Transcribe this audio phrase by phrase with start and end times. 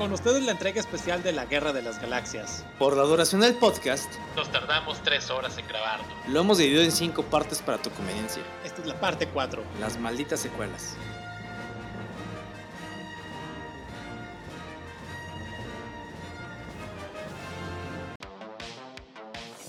[0.00, 2.64] Con ustedes la entrega especial de la Guerra de las Galaxias.
[2.78, 6.06] Por la duración del podcast, nos tardamos tres horas en grabarlo.
[6.26, 8.42] Lo hemos dividido en cinco partes para tu conveniencia.
[8.64, 9.62] Esta es la parte 4.
[9.78, 10.96] Las malditas secuelas.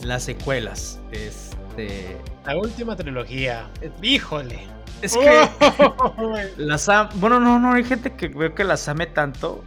[0.01, 1.01] Las secuelas.
[1.11, 2.17] Este.
[2.45, 3.69] La última trilogía.
[4.01, 4.65] Híjole.
[5.01, 5.49] Es que
[6.55, 9.65] las bueno, no, no, hay gente que veo que las ame tanto.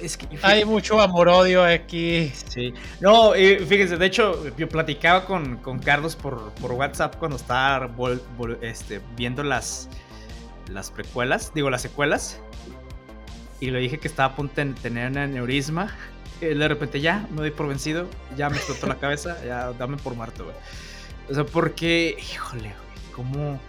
[0.00, 2.32] Es que hay mucho amor-odio aquí.
[2.48, 2.72] Sí.
[3.00, 7.90] No, fíjense, de hecho, yo platicaba con, con Carlos por, por, WhatsApp cuando estaba
[8.62, 9.88] este, viendo las,
[10.70, 12.40] las precuelas, digo, las secuelas.
[13.60, 15.92] Y le dije que estaba a punto de tener un aneurisma.
[16.40, 19.96] Y de repente ya, me doy por vencido, ya me explotó la cabeza, ya dame
[19.96, 20.56] por muerto, güey.
[21.28, 23.60] O sea, porque, híjole, güey, ¿cómo,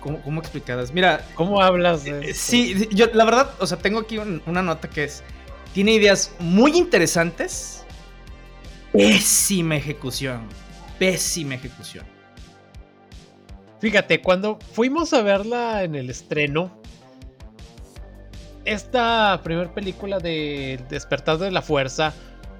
[0.00, 0.92] ¿Cómo, cómo explicadas?
[0.92, 1.24] Mira.
[1.34, 5.04] ¿Cómo hablas de eh, Sí, yo la verdad, o sea, tengo aquí una nota que
[5.04, 5.22] es.
[5.74, 7.84] Tiene ideas muy interesantes.
[8.92, 10.42] Pésima ejecución.
[10.98, 12.04] Pésima ejecución.
[13.80, 16.80] Fíjate, cuando fuimos a verla en el estreno,
[18.64, 22.12] esta primera película de Despertar de la Fuerza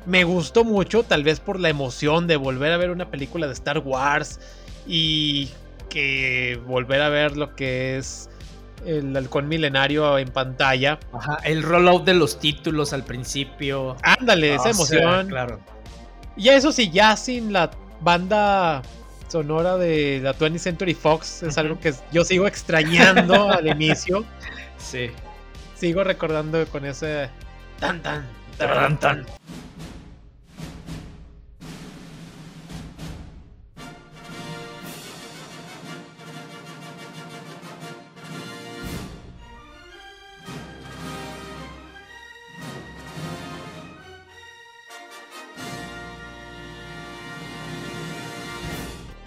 [0.06, 3.53] me gustó mucho, tal vez por la emoción de volver a ver una película de
[3.53, 4.41] Star Wars
[4.86, 5.50] y
[5.89, 8.31] que volver a ver lo que es
[8.84, 10.98] el halcón milenario en pantalla.
[11.12, 13.97] Ajá, el rollout de los títulos al principio.
[14.03, 15.28] Ándale, esa ah, emoción.
[15.28, 15.61] claro.
[16.36, 18.83] Y eso sí, ya sin la banda
[19.28, 24.25] sonora de la 20th Century Fox, es algo que yo sigo extrañando al inicio.
[24.78, 25.11] Sí.
[25.75, 27.28] Sigo recordando con ese
[27.78, 29.27] tan tan tan tan.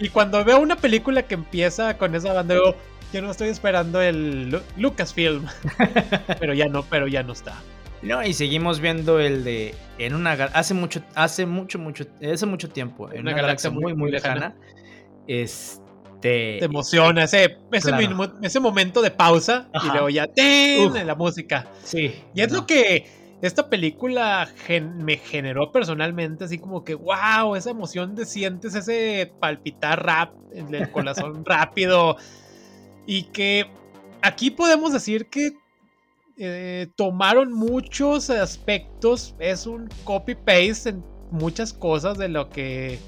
[0.02, 2.74] Y cuando veo una película que empieza con esa banda, digo,
[3.12, 5.46] yo no estoy esperando el Lucasfilm.
[6.40, 7.54] pero ya no, pero ya no está.
[8.02, 12.68] No, y seguimos viendo el de en una hace mucho hace mucho mucho hace mucho
[12.68, 14.56] tiempo en una, galaxia, muy muy lejana.
[15.28, 15.80] Este
[16.58, 17.58] te emociona ese
[18.42, 21.06] ese, momento de pausa y luego ya ¡ten!
[21.06, 21.68] la música.
[21.84, 22.12] Sí.
[22.34, 23.06] Y es lo que
[23.42, 24.48] esta película
[24.94, 30.72] me generó personalmente así como que, wow, esa emoción de sientes ese palpitar rap en
[30.72, 32.16] el corazón rápido.
[33.04, 33.66] Y que
[34.22, 35.54] aquí podemos decir que
[36.38, 43.00] eh, tomaron muchos aspectos, es un copy-paste en muchas cosas de lo que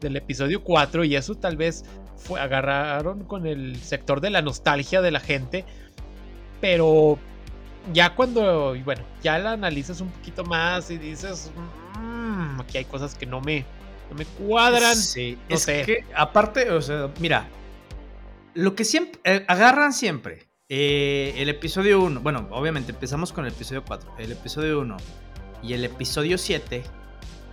[0.00, 1.84] del episodio 4 y eso tal vez
[2.16, 5.64] fue, agarraron con el sector de la nostalgia de la gente,
[6.60, 7.18] pero
[7.92, 11.50] ya cuando, bueno, ya la analizas un poquito más y dices,
[11.98, 13.64] mmm, aquí hay cosas que no me,
[14.10, 14.96] no me cuadran.
[14.96, 15.82] Sí, no es sé.
[15.84, 17.48] que aparte, o sea, mira,
[18.54, 23.52] lo que siempre, eh, agarran siempre, eh, el episodio 1, bueno, obviamente empezamos con el
[23.52, 24.96] episodio 4, el episodio 1
[25.62, 26.84] y el episodio 7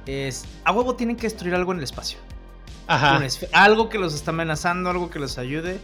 [0.06, 2.20] es, a huevo tienen que destruir algo en el espacio.
[2.88, 3.22] Ajá.
[3.52, 5.80] Algo que los está amenazando, algo que los ayude.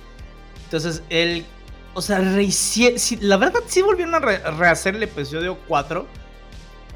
[0.65, 1.45] Entonces, el
[1.93, 6.07] o sea, la verdad sí volvieron a rehacer el episodio 4.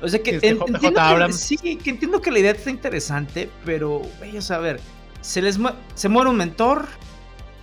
[0.02, 0.80] O sea que, este entiendo
[1.28, 4.80] que sí, que entiendo que la idea está interesante, pero, güey, o sea, a ver,
[5.22, 5.60] se les
[5.96, 6.86] se muere un mentor.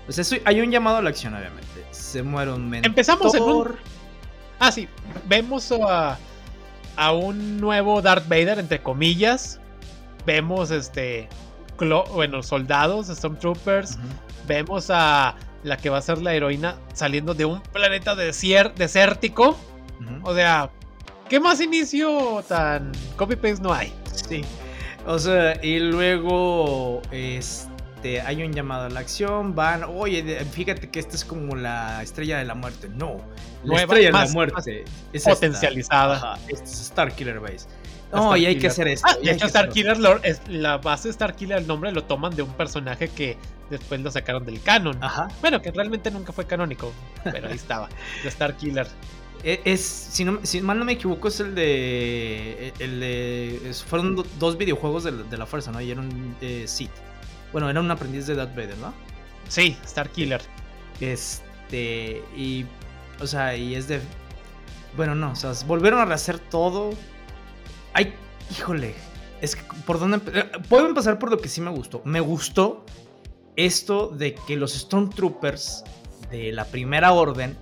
[0.09, 1.85] O sea, hay un llamado a la acción, obviamente.
[1.91, 2.89] Se muere un mentor.
[2.89, 3.77] Empezamos en un...
[4.59, 4.89] Ah, sí.
[5.27, 6.19] Vemos a,
[6.97, 9.61] a un nuevo Darth Vader, entre comillas.
[10.27, 11.29] Vemos, este,
[11.79, 13.99] bueno, soldados, Stormtroopers.
[14.47, 19.59] Vemos a la que va a ser la heroína saliendo de un planeta desértico.
[20.23, 20.71] O sea,
[21.29, 23.93] ¿qué más inicio tan copy-paste no hay?
[24.13, 24.45] Sí.
[25.07, 31.01] O sea, y luego este, hay un llamado a la acción, van, oye, fíjate que
[31.01, 32.89] esta es como la estrella de la muerte.
[32.89, 33.21] No,
[33.65, 36.17] la estrella de la muerte es potencializada.
[36.17, 37.67] Ajá, esta es Starkiller Base.
[38.15, 39.07] No, y hay que hacer esto.
[39.11, 43.09] Ah, de hecho, Starkiller, la base de Starkiller, el nombre lo toman de un personaje
[43.09, 43.37] que
[43.71, 45.03] después lo sacaron del canon.
[45.03, 45.29] Ajá.
[45.41, 46.93] Bueno, que realmente nunca fue canónico,
[47.25, 47.89] pero ahí estaba,
[48.23, 48.87] de Starkiller.
[49.45, 52.73] E, es, si, no, si mal no me equivoco, es el de.
[52.79, 55.83] El de fueron dos videojuegos de, la fuerza, ¿no?
[55.83, 56.91] Y era un eh, Sith.
[57.53, 58.95] Bueno, era un aprendiz de Darth Vader, ¿no?
[59.49, 60.41] Sí, Starkiller.
[60.99, 62.23] Este.
[62.35, 62.65] Y.
[63.21, 64.01] O sea, y es de.
[64.97, 66.95] Bueno, no, o sea, volvieron a rehacer todo
[67.95, 68.15] Ay,
[68.51, 68.95] híjole.
[69.41, 70.21] Es que, ¿por dónde?
[70.33, 72.03] Eh, puedo empezar por lo que sí me gustó.
[72.05, 72.85] Me gustó
[73.57, 75.85] esto de que los Stormtroopers
[76.31, 77.57] de la primera orden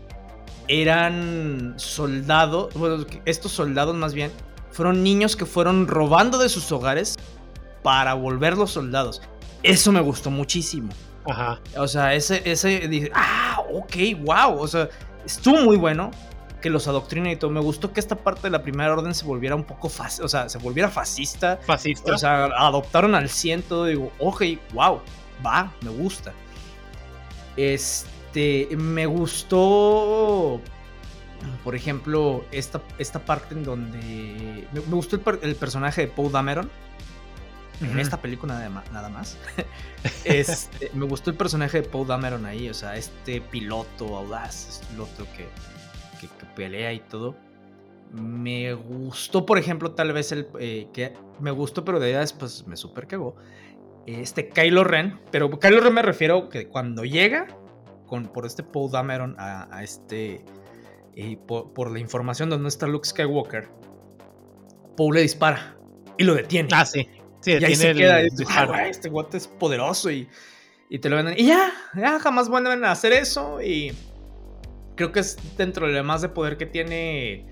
[0.69, 4.31] eran soldados, bueno, estos soldados más bien,
[4.71, 7.17] fueron niños que fueron robando de sus hogares
[7.83, 9.21] para volverlos soldados.
[9.63, 10.91] Eso me gustó muchísimo.
[11.27, 11.61] Ajá.
[11.77, 13.95] O sea, ese, ese, dije, ah, ok,
[14.25, 14.59] wow.
[14.59, 14.89] O sea,
[15.25, 16.11] estuvo muy bueno
[16.63, 17.51] que los adoctrina y todo.
[17.51, 20.49] Me gustó que esta parte de la primera orden se volviera un poco o sea,
[20.49, 21.59] se volviera fascista.
[21.67, 22.15] Fascista.
[22.15, 23.85] O sea, adoptaron al ciento.
[23.85, 24.43] Digo, ok,
[24.73, 25.01] wow,
[25.45, 26.33] va, me gusta.
[27.57, 30.61] Este, me gustó,
[31.63, 36.71] por ejemplo, esta, esta parte en donde me, gustó el, personaje de Poe Dameron.
[37.81, 38.55] En esta película
[38.93, 39.37] nada más.
[40.25, 44.87] este, me gustó el personaje de Poe Dameron ahí, o sea, este piloto audaz, este
[44.87, 45.49] piloto que,
[46.55, 47.37] pelea y todo.
[48.13, 52.67] Me gustó, por ejemplo, tal vez el eh, que me gustó, pero de ahí después
[52.67, 53.37] me super cagó.
[54.07, 57.47] Este Kylo Ren, pero Kylo Ren me refiero que cuando llega
[58.07, 60.45] con, por este Paul Dameron a, este.
[61.15, 63.69] Y por, la información donde está Luke Skywalker,
[64.97, 65.77] Paul le dispara
[66.19, 66.69] y lo detiene.
[66.73, 67.09] Ah, sí.
[67.41, 68.21] Sí, y ahí se queda.
[68.49, 70.29] Ah, este guate es poderoso y,
[70.89, 71.35] y te lo venden.
[71.37, 73.61] Y ya, ya jamás vuelven a hacer eso.
[73.61, 73.93] Y
[74.95, 77.47] creo que es dentro de lo más de poder que tiene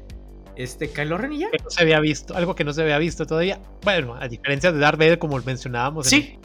[0.56, 1.50] este Kylo Ren y ya.
[1.50, 3.60] Que no se había visto, algo que no se había visto todavía.
[3.82, 6.38] Bueno, a diferencia de Darth Vader, como mencionábamos sí.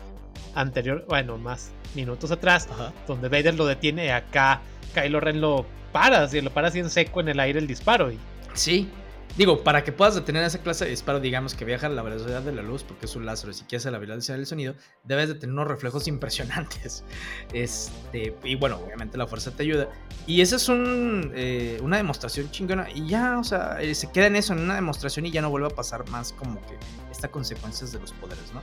[0.53, 2.67] anterior, bueno, más minutos atrás,
[3.07, 4.61] donde Vader lo detiene, acá
[4.93, 8.11] Kylo Ren lo para, si lo para así en seco en el aire el disparo.
[8.11, 8.19] Y...
[8.53, 8.89] Sí,
[9.37, 12.41] Digo, para que puedas detener esa clase de disparo, digamos que viaja a la velocidad
[12.41, 15.27] de la luz, porque es un láser, si quieres a la velocidad del sonido, debes
[15.27, 17.03] de tener unos reflejos impresionantes.
[17.53, 19.89] Este, y bueno, obviamente la fuerza te ayuda.
[20.27, 22.89] Y esa es un, eh, una demostración chingona.
[22.93, 25.49] Y ya, o sea, eh, se queda en eso, en una demostración y ya no
[25.49, 26.77] vuelve a pasar más como que
[27.11, 28.61] esta consecuencias de los poderes, ¿no?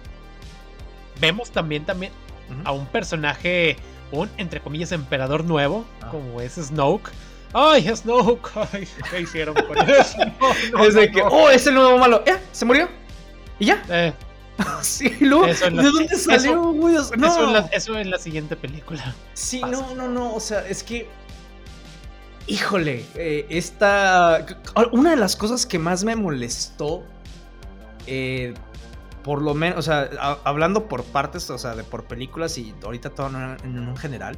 [1.20, 2.12] Vemos también, también
[2.64, 3.76] a un personaje,
[4.10, 6.08] un, entre comillas, emperador nuevo, ah.
[6.10, 7.10] como es Snoke
[7.52, 8.50] ¡Ay, Snoke!
[8.72, 10.18] Ay, ¿Qué hicieron con eso?
[10.86, 12.22] es de que, oh, es el nuevo malo.
[12.24, 12.40] ¿Ya?
[12.52, 12.88] ¿Se murió?
[13.58, 13.82] ¿Y ya?
[13.88, 14.12] Eh.
[14.82, 16.94] sí, luego, ¿de dónde salió, güey?
[17.16, 17.26] No.
[17.26, 19.14] Eso, en la, eso en la siguiente película.
[19.34, 20.34] Sí, no, no, no.
[20.34, 21.08] O sea, es que.
[22.46, 24.46] Híjole, eh, esta.
[24.92, 27.02] Una de las cosas que más me molestó.
[28.06, 28.54] Eh,
[29.22, 30.10] por lo menos, o sea,
[30.42, 34.36] hablando por partes, o sea, de por películas y ahorita todo en un general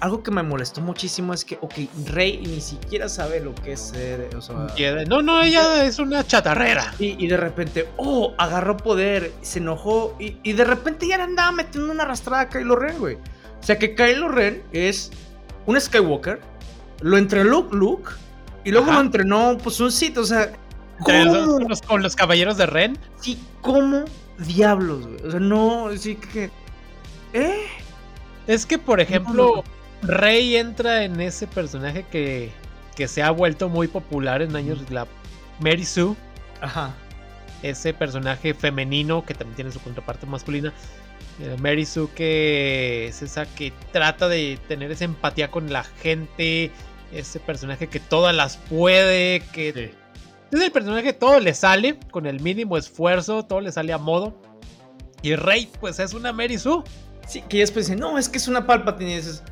[0.00, 1.74] algo que me molestó muchísimo es que, ok,
[2.06, 4.30] Rey ni siquiera sabe lo que es ser.
[4.36, 4.68] O sea,
[5.06, 6.94] no, no, ella es una chatarrera.
[6.98, 12.04] Y, de repente, oh, agarró poder, se enojó y, de repente ya andaba metiendo una
[12.04, 13.16] arrastrada a Kylo Ren, güey.
[13.16, 15.10] O sea que Kylo Ren es
[15.66, 16.40] un Skywalker,
[17.00, 18.12] lo entrenó Luke
[18.64, 20.52] y luego lo entrenó, pues un Sith, o sea.
[21.00, 21.24] Con
[21.68, 22.98] los, con los caballeros de Ren.
[23.20, 24.04] Sí, ¿cómo
[24.38, 25.26] diablos, güey?
[25.26, 26.50] O sea, no, sí que.
[27.32, 27.66] ¿Eh?
[28.48, 29.62] Es que, por ejemplo,
[30.02, 32.50] Rey entra en ese personaje que,
[32.96, 35.06] que se ha vuelto muy popular en años, la
[35.60, 36.14] Mary Sue.
[36.60, 36.94] Ajá.
[37.62, 40.72] Ese personaje femenino que también tiene su contraparte masculina.
[41.40, 46.70] Eh, Mary Sue que es esa que trata de tener esa empatía con la gente.
[47.12, 49.42] Ese personaje que todas las puede.
[49.52, 49.92] Que
[50.50, 53.44] es el personaje que todo le sale con el mínimo esfuerzo.
[53.44, 54.40] Todo le sale a modo.
[55.22, 56.82] Y Rey pues es una Mary Sue.
[57.26, 59.42] Sí, que después dice, no, es que es una Palpatine y dices,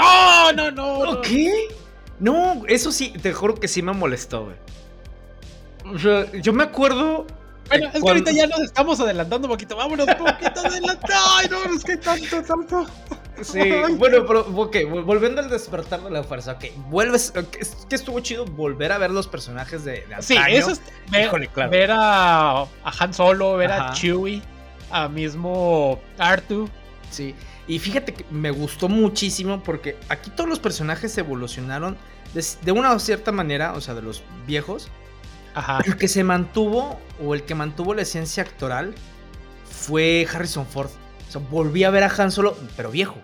[0.00, 1.20] no, no, no.
[1.20, 1.68] ¿Qué?
[2.18, 4.56] No, eso sí, te juro que sí me molestó, güey.
[5.94, 7.26] O sea, yo me acuerdo.
[7.68, 9.76] Bueno, es que ahorita ya nos estamos adelantando un poquito.
[9.76, 11.14] Vámonos un poquito adelantando.
[11.36, 12.86] Ay, no, es que tanto, tanto.
[13.42, 13.58] Sí,
[13.96, 18.44] bueno, pero, ok, volviendo al despertar de la fuerza, ok, vuelves, es que estuvo chido
[18.44, 21.30] volver a ver los personajes de, de Sí, eso es, ver,
[21.70, 24.42] ver a, a, Han Solo, ver a Chewie,
[24.90, 26.68] a mismo Artu.
[27.10, 27.34] Sí,
[27.70, 31.96] y fíjate que me gustó muchísimo porque aquí todos los personajes evolucionaron
[32.34, 34.88] de, una cierta manera, o sea, de los viejos.
[35.54, 35.78] Ajá.
[35.86, 38.92] El que se mantuvo, o el que mantuvo la esencia actoral,
[39.64, 40.90] fue Harrison Ford.
[41.28, 43.18] O sea, volví a ver a Han Solo, pero viejo.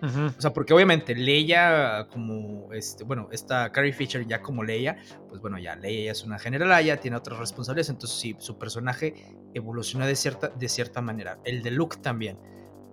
[0.00, 4.96] O sea, porque obviamente Leia como, este, bueno, esta Carrie Fisher ya como Leia,
[5.28, 8.58] pues bueno, ya Leia ya es una general, ya tiene otras responsabilidades, entonces sí, su
[8.58, 9.14] personaje
[9.54, 11.38] evolucionó de cierta, de cierta manera.
[11.44, 12.38] El de Luke también.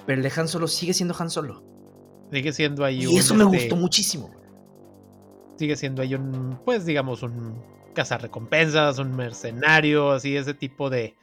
[0.06, 1.64] Pero el de Han Solo sigue siendo Han Solo.
[2.32, 3.14] Sigue siendo ahí y un.
[3.14, 4.32] Y eso me este, gustó muchísimo.
[5.58, 11.16] Sigue siendo ahí un, pues digamos, un cazarrecompensas, un mercenario, así, ese tipo de.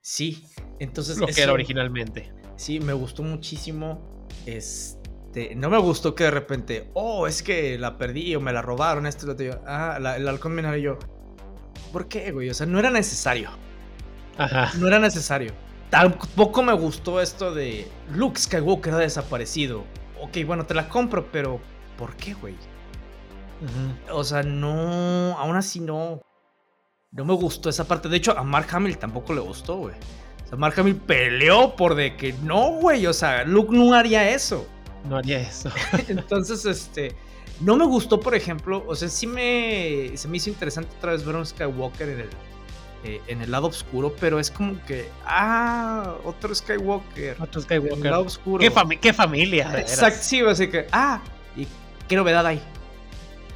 [0.00, 0.44] Sí,
[0.78, 1.18] entonces.
[1.18, 2.32] Lo que era originalmente.
[2.56, 4.26] Sí, me gustó muchísimo.
[4.46, 5.54] Este.
[5.54, 9.06] No me gustó que de repente, oh, es que la perdí o me la robaron,
[9.06, 9.60] esto lo tío.
[9.66, 10.98] Ah, el halcón yo.
[11.92, 12.50] ¿Por qué, güey?
[12.50, 13.50] O sea, no era necesario.
[14.36, 14.72] Ajá.
[14.78, 15.52] No era necesario.
[15.90, 19.84] Tampoco me gustó esto de Luke Skywalker ha desaparecido.
[20.20, 21.60] Ok, bueno, te la compro, pero
[21.96, 22.54] ¿por qué, güey?
[24.10, 26.20] O sea, no, aún así no.
[27.10, 28.08] No me gustó esa parte.
[28.08, 29.94] De hecho, a Mark Hamill tampoco le gustó, güey.
[30.44, 33.06] O sea, Mark Hamill peleó por de que no, güey.
[33.06, 34.66] O sea, Luke no haría eso.
[35.08, 35.70] No haría eso.
[36.08, 37.16] Entonces, este.
[37.60, 38.84] No me gustó, por ejemplo.
[38.86, 40.12] O sea, sí me.
[40.16, 42.28] Se me hizo interesante otra vez ver a un Skywalker en el.
[43.04, 45.08] Eh, en el lado oscuro, pero es como que.
[45.24, 47.36] Ah, otro Skywalker.
[47.40, 47.98] Otro Skywalker.
[47.98, 48.60] En el lado oscuro.
[48.60, 49.72] Qué, qué familia.
[49.78, 50.86] Exacto, sí, así que.
[50.90, 51.20] Ah,
[51.56, 51.66] y
[52.08, 52.60] qué novedad hay.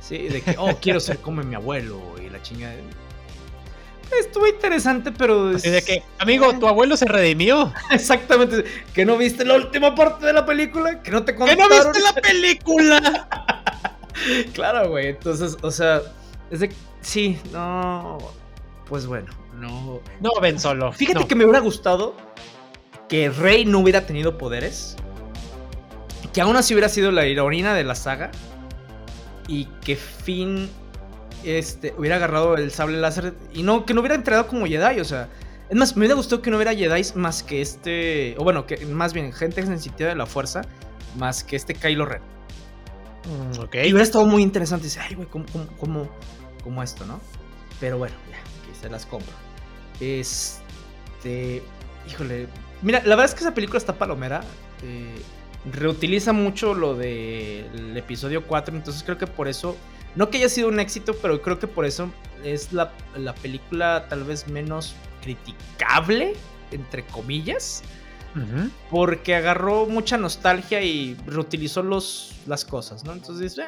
[0.01, 2.73] Sí, de que, oh, quiero ser como mi abuelo y la chinga
[4.21, 5.51] estuvo interesante, pero.
[5.51, 7.73] Así de que, amigo, tu abuelo se redimió.
[7.91, 8.65] Exactamente.
[8.95, 11.69] Que no viste la última parte de la película, que no te contaron.
[11.69, 13.29] ¡Que no viste la película!
[14.55, 15.09] claro, güey.
[15.09, 16.03] Entonces, o sea,
[16.51, 16.73] es de.
[17.01, 18.19] Sí, no.
[18.89, 20.01] Pues bueno, no.
[20.21, 20.93] No, ven solo.
[20.93, 22.15] Fíjate que me hubiera gustado
[23.09, 24.97] que Rey no hubiera tenido poderes.
[26.33, 28.31] Que aún así hubiera sido la heroína de la saga.
[29.49, 30.69] Y que Finn
[31.45, 35.05] este, hubiera agarrado el sable láser y no, que no hubiera entrenado como Jedi, o
[35.05, 35.29] sea.
[35.69, 38.35] Es más, me hubiera gustado que no hubiera Jedi más que este.
[38.39, 40.63] O bueno, que más bien gente sensitiva de la fuerza,
[41.17, 42.21] más que este Kylo Ren.
[43.25, 44.85] Mm, y hubiera estado muy interesante.
[44.85, 47.21] Dice, ay, güey, ¿cómo, esto, no?
[47.81, 48.39] Pero bueno, ya,
[48.83, 49.33] se las compro.
[50.01, 51.63] Este.
[52.09, 52.49] Híjole.
[52.83, 54.43] Mira, la verdad es que esa película está palomera.
[54.83, 55.23] Eh,
[55.71, 59.77] reutiliza mucho lo del episodio 4, entonces creo que por eso
[60.17, 62.11] no que haya sido un éxito, pero creo que por eso
[62.45, 62.93] es la,
[63.41, 66.35] película tal vez menos criticable,
[66.71, 67.83] entre comillas.
[68.89, 73.13] Porque agarró mucha nostalgia y reutilizó los, las cosas, ¿no?
[73.13, 73.65] Entonces, eh,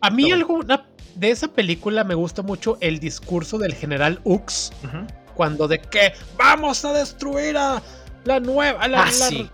[0.00, 4.72] a mí alguna de esa película me gusta mucho el discurso del general Ux
[5.34, 7.82] cuando de que vamos a destruir a
[8.24, 9.50] la nueva, la, ah, sí.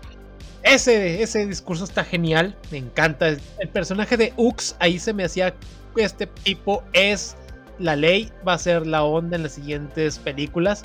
[0.63, 3.29] ese, ese discurso está genial, me encanta.
[3.29, 5.55] El personaje de Ux ahí se me hacía
[5.95, 7.35] este tipo es
[7.79, 10.83] la ley, va a ser la onda en las siguientes películas.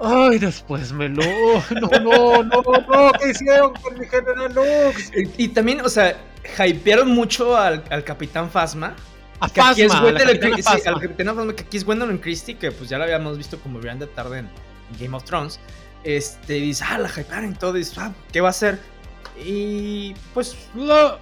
[0.00, 1.22] Ay, después me lo.
[1.80, 5.12] No, no, no, no, ¿qué hicieron con mi general Lux?
[5.38, 6.16] Y, también, o sea,
[6.58, 8.94] hypearon mucho al, Capitán Phasma.
[9.40, 12.88] A que aquí es bueno al Capitán Phasma, que aquí es Gwendolyn Christie, que pues
[12.88, 14.50] ya lo habíamos visto como de tarde en,
[14.98, 15.58] Game of Thrones.
[16.04, 18.78] Este, dice, ah, la hypearon todo, dice, ah, ¿qué va a hacer?
[19.44, 21.18] Y pues lo,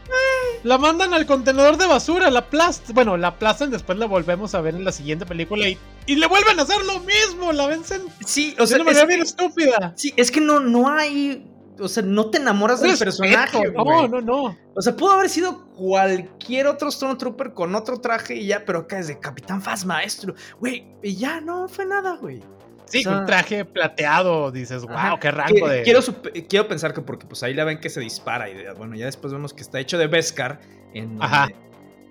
[0.64, 2.94] la mandan al contenedor de basura, la aplastan.
[2.94, 6.26] Bueno, la aplastan, después la volvemos a ver en la siguiente película y, y le
[6.26, 8.02] vuelven a hacer lo mismo, la vencen.
[8.26, 9.94] Sí, o sea, es una bien estúpida.
[9.96, 11.46] Sí, es que no, no hay.
[11.82, 13.72] O sea, no te enamoras del personaje.
[13.72, 14.56] No, no, no.
[14.74, 18.98] O sea, pudo haber sido cualquier otro Stormtrooper con otro traje y ya, pero acá
[18.98, 20.34] es de Capitán Faz Maestro.
[20.60, 22.42] Güey, y ya no fue nada, güey.
[22.86, 25.82] Sí, un traje plateado, dices, wow, qué rango de.
[25.82, 26.00] Quiero,
[26.48, 29.32] quiero pensar que porque pues ahí la ven que se dispara y bueno, ya después
[29.32, 30.60] vemos que está hecho de Beskar.
[31.20, 31.48] Ajá.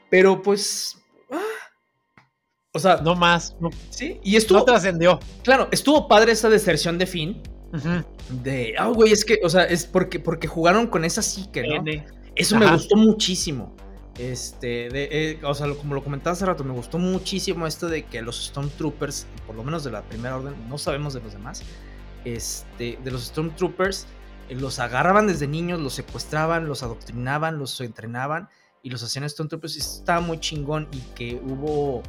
[0.09, 0.97] Pero pues.
[1.31, 1.39] Ah,
[2.73, 2.97] o sea.
[2.97, 3.55] No más.
[3.91, 4.59] sí, y estuvo.
[4.59, 5.19] No trascendió.
[5.43, 7.43] Claro, estuvo padre esa deserción de Finn.
[8.43, 8.75] De.
[8.77, 11.83] Ah, güey, es que, o sea, es porque, porque jugaron con esa psique, ¿no?
[12.35, 13.75] Eso me gustó muchísimo.
[14.17, 18.03] Este, de, eh, o sea, como lo comentaba hace rato, me gustó muchísimo esto de
[18.03, 21.63] que los Stormtroopers, por lo menos de la primera orden, no sabemos de los demás,
[22.25, 24.05] este, de los Stormtroopers,
[24.49, 28.49] eh, los agarraban desde niños, los secuestraban, los adoctrinaban, los entrenaban
[28.83, 29.77] y los hacían Stormtroopers.
[29.77, 32.03] Y estaba muy chingón y que hubo,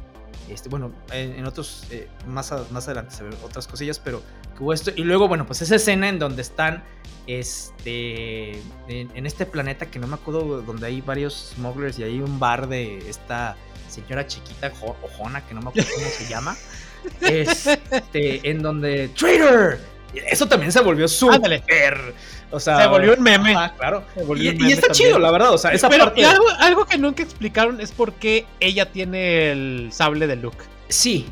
[0.49, 4.21] este, bueno, en, otros, eh, más, más adelante se ven otras cosillas, pero
[4.53, 4.91] que hubo esto.
[4.95, 6.83] Y luego, bueno, pues esa escena en donde están
[7.27, 8.51] este
[8.87, 12.67] en, este planeta que no me acuerdo donde hay varios smugglers y hay un bar
[12.67, 13.55] de esta
[13.87, 16.57] señora chiquita ojona que no me acuerdo cómo se llama
[17.21, 19.77] este en donde traitor
[20.13, 22.13] eso también se volvió súper
[22.51, 23.55] o sea se volvió un meme.
[23.77, 24.03] claro.
[24.35, 27.91] Y, está chido la verdad o sea esa parte algo, algo que nunca explicaron es
[27.91, 30.65] por qué ella tiene el sable de Luke.
[30.89, 31.25] Sí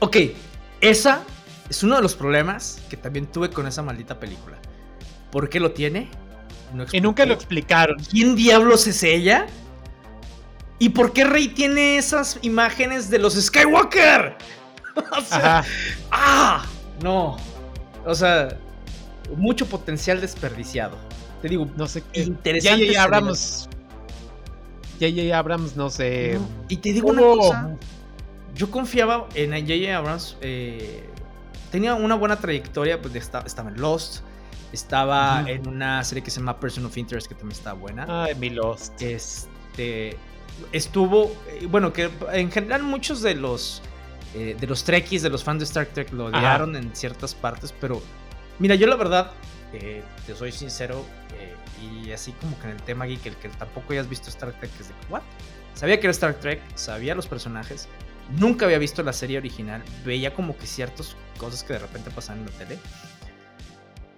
[0.00, 0.16] ok
[0.80, 1.22] esa
[1.68, 4.56] es uno de los problemas que también tuve con esa maldita película
[5.30, 6.08] ¿Por qué lo tiene?
[6.92, 7.96] y nunca lo explicaron.
[8.10, 9.46] ¿Quién diablos es ella?
[10.78, 14.36] ¿Y por qué Rey tiene esas imágenes de los Skywalker?
[15.18, 15.64] o sea,
[16.10, 16.64] ¡ah!
[17.02, 17.36] No.
[18.04, 18.58] O sea,
[19.36, 20.96] mucho potencial desperdiciado.
[21.42, 22.22] Te digo, no sé qué.
[22.22, 22.86] Interesante.
[22.86, 23.68] Ya, ya, Abrams.
[25.00, 26.38] Ya, ya, Abrams, no sé.
[26.68, 27.76] Y te digo una cosa.
[28.54, 29.96] Yo confiaba en J.J.
[29.96, 30.36] Abrams.
[30.40, 31.08] Eh,
[31.70, 33.00] tenía una buena trayectoria.
[33.00, 34.22] Pues estaba en Lost.
[34.72, 38.24] Estaba en una serie que se llama Person of Interest, que también está buena.
[38.24, 39.00] Ay, mi Lost.
[39.00, 40.16] Este.
[40.72, 41.32] Estuvo.
[41.48, 43.82] Eh, bueno, que en general muchos de los.
[44.34, 47.74] Eh, de los Trekkies, de los fans de Star Trek, lo odiaron en ciertas partes,
[47.80, 48.02] pero.
[48.58, 49.32] Mira, yo la verdad.
[49.72, 51.04] Eh, te soy sincero.
[51.80, 54.70] y así como que en el tema geek, el que tampoco hayas visto Star Trek,
[54.80, 55.22] es de ¿what?
[55.74, 57.88] Sabía que era Star Trek, sabía los personajes,
[58.36, 62.40] nunca había visto la serie original, veía como que ciertas cosas que de repente pasaban
[62.40, 62.78] en la tele.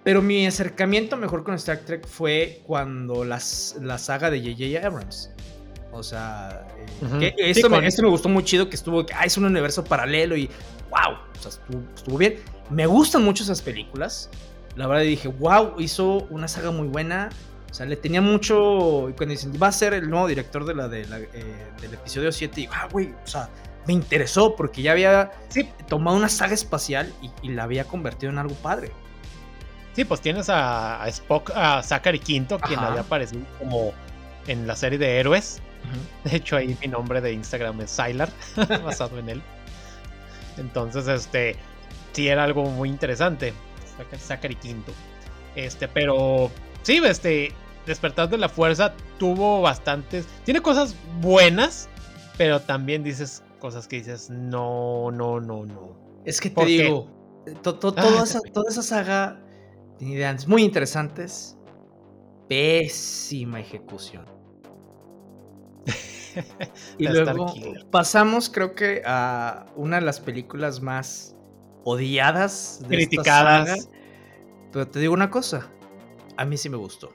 [0.03, 4.85] Pero mi acercamiento mejor con Star Trek fue cuando las, la saga de J.J.
[4.85, 5.29] Abrams.
[5.91, 6.65] O sea,
[7.19, 10.49] eh, esto, me, me, gustó muy chido, que estuvo, ah, es un universo paralelo y
[10.89, 12.37] wow, o sea, estuvo, estuvo, bien.
[12.69, 14.29] Me gustan mucho esas películas.
[14.75, 17.29] La verdad dije, wow, hizo una saga muy buena.
[17.69, 19.13] O sea, le tenía mucho.
[19.17, 21.27] Cuando dicen, va a ser el nuevo director de la, de la eh,
[21.81, 23.49] del episodio 7, y ah, güey, o sea,
[23.87, 25.69] me interesó porque ya había sí.
[25.87, 28.91] tomado una saga espacial y, y, la había convertido en algo padre.
[29.93, 33.93] Sí, pues tienes a, a Spock, a Zachary Quinto, quien había aparecido como
[34.47, 35.61] en la serie de héroes.
[36.23, 38.29] De hecho, ahí mi nombre de Instagram es Sylar,
[38.83, 39.41] basado en él.
[40.57, 41.55] Entonces, este,
[42.13, 43.53] sí era algo muy interesante.
[44.17, 44.93] Zachary Quinto.
[45.55, 46.49] Este, pero
[46.83, 47.53] sí, este,
[47.85, 50.25] Despertar de la Fuerza tuvo bastantes.
[50.45, 51.89] Tiene cosas buenas,
[52.37, 55.95] pero también dices cosas que dices, no, no, no, no.
[56.25, 57.07] Es que te digo,
[57.61, 59.41] to, to, toda, ah, esa, toda esa saga
[59.97, 61.57] tiene ideas muy interesantes.
[62.49, 64.25] Pésima ejecución.
[66.97, 67.53] y luego
[67.89, 71.37] pasamos, creo que, a una de las películas más
[71.85, 73.89] odiadas, de criticadas.
[74.73, 75.69] Pero te digo una cosa,
[76.35, 77.13] a mí sí me gustó.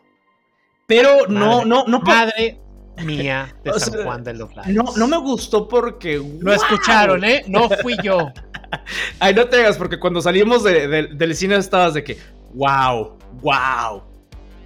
[0.86, 2.00] Pero madre, no, no, no.
[2.00, 2.60] Madre
[3.04, 4.72] mía de o San sea, Juan de los Lagos.
[4.72, 6.16] No, no me gustó porque.
[6.16, 6.52] Lo wow.
[6.52, 7.44] escucharon, ¿eh?
[7.46, 8.32] No fui yo.
[9.20, 12.18] Ay, no te hagas, porque cuando salimos de, de, del cine estabas de que,
[12.54, 14.02] wow, wow,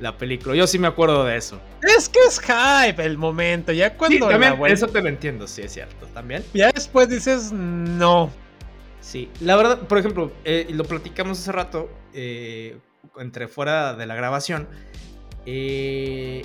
[0.00, 0.54] la película.
[0.54, 1.60] Yo sí me acuerdo de eso.
[1.82, 3.72] Es que es hype el momento.
[3.72, 4.26] Ya cuando.
[4.26, 6.06] Sí, también, vuelta, eso te lo entiendo, sí, es cierto.
[6.14, 6.44] También.
[6.54, 8.30] Ya después dices, no.
[9.00, 12.78] Sí, la verdad, por ejemplo, eh, lo platicamos hace rato, eh,
[13.18, 14.68] entre fuera de la grabación.
[15.46, 16.44] Eh,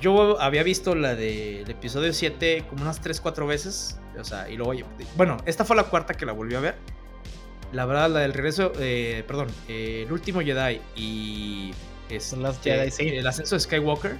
[0.00, 3.98] yo había visto la del de episodio 7 como unas 3-4 veces.
[4.18, 4.74] O sea, y luego.
[5.16, 6.76] Bueno, esta fue la cuarta que la volví a ver.
[7.72, 8.72] La verdad, la del regreso.
[8.78, 11.72] Eh, perdón, eh, el último Jedi y.
[12.08, 13.08] Este, las Jedi, sí.
[13.08, 14.16] El ascenso de Skywalker.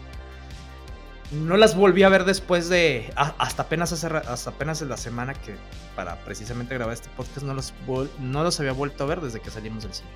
[1.32, 3.12] No las volví a ver después de.
[3.16, 5.54] Hasta apenas hace, hasta apenas en la semana que.
[5.96, 7.42] Para precisamente grabar este podcast.
[7.42, 7.74] No los,
[8.18, 10.08] no los había vuelto a ver desde que salimos del cine.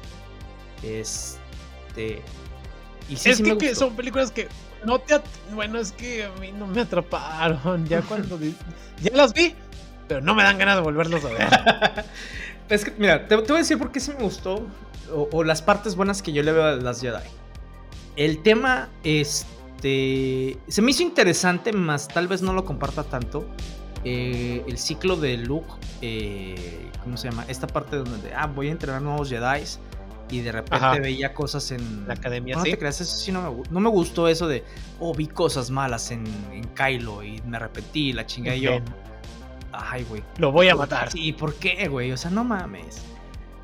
[0.82, 2.22] Este.
[3.08, 4.48] Y sí, es sí que, que son películas que
[4.84, 5.20] no te.
[5.54, 7.86] Bueno, es que a mí no me atraparon.
[7.86, 8.38] Ya cuando.
[8.38, 9.54] ya las vi,
[10.08, 11.48] pero no me dan ganas de volverlos a ver.
[12.68, 14.66] es que, mira, te, te, voy a decir por qué sí me gustó.
[15.12, 17.22] O, o, las partes buenas que yo le veo a las Jedi.
[18.16, 20.58] El tema, este.
[20.68, 23.46] Se me hizo interesante, más tal vez no lo comparta tanto.
[24.04, 25.72] Eh, el ciclo de Luke.
[26.00, 27.44] Eh, ¿Cómo se llama?
[27.48, 28.32] Esta parte donde.
[28.34, 29.64] Ah, voy a entrenar nuevos Jedi
[30.30, 30.98] y de repente Ajá.
[30.98, 32.56] veía cosas en la academia.
[32.56, 32.70] No, ¿sí?
[32.70, 34.64] te creas, eso sí no me, no me, gustó eso de,
[34.98, 38.78] oh, vi cosas malas en, en Kylo y me arrepentí, la chinga y yo.
[39.72, 40.22] Ay, güey.
[40.38, 41.10] Lo voy a matar.
[41.10, 42.12] Sí, ¿por qué, güey?
[42.12, 43.02] O sea, no mames.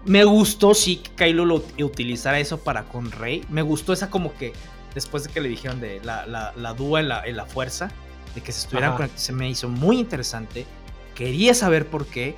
[0.04, 3.44] Me gustó sí que Kylo lo utilizara eso para con Rey.
[3.48, 4.52] Me gustó esa como que
[4.94, 7.90] después de que le dijeron de la, la, la dúa en la, en la fuerza,
[8.34, 10.66] de que se estuvieran conectando, se me hizo muy interesante.
[11.14, 12.34] Quería saber por qué.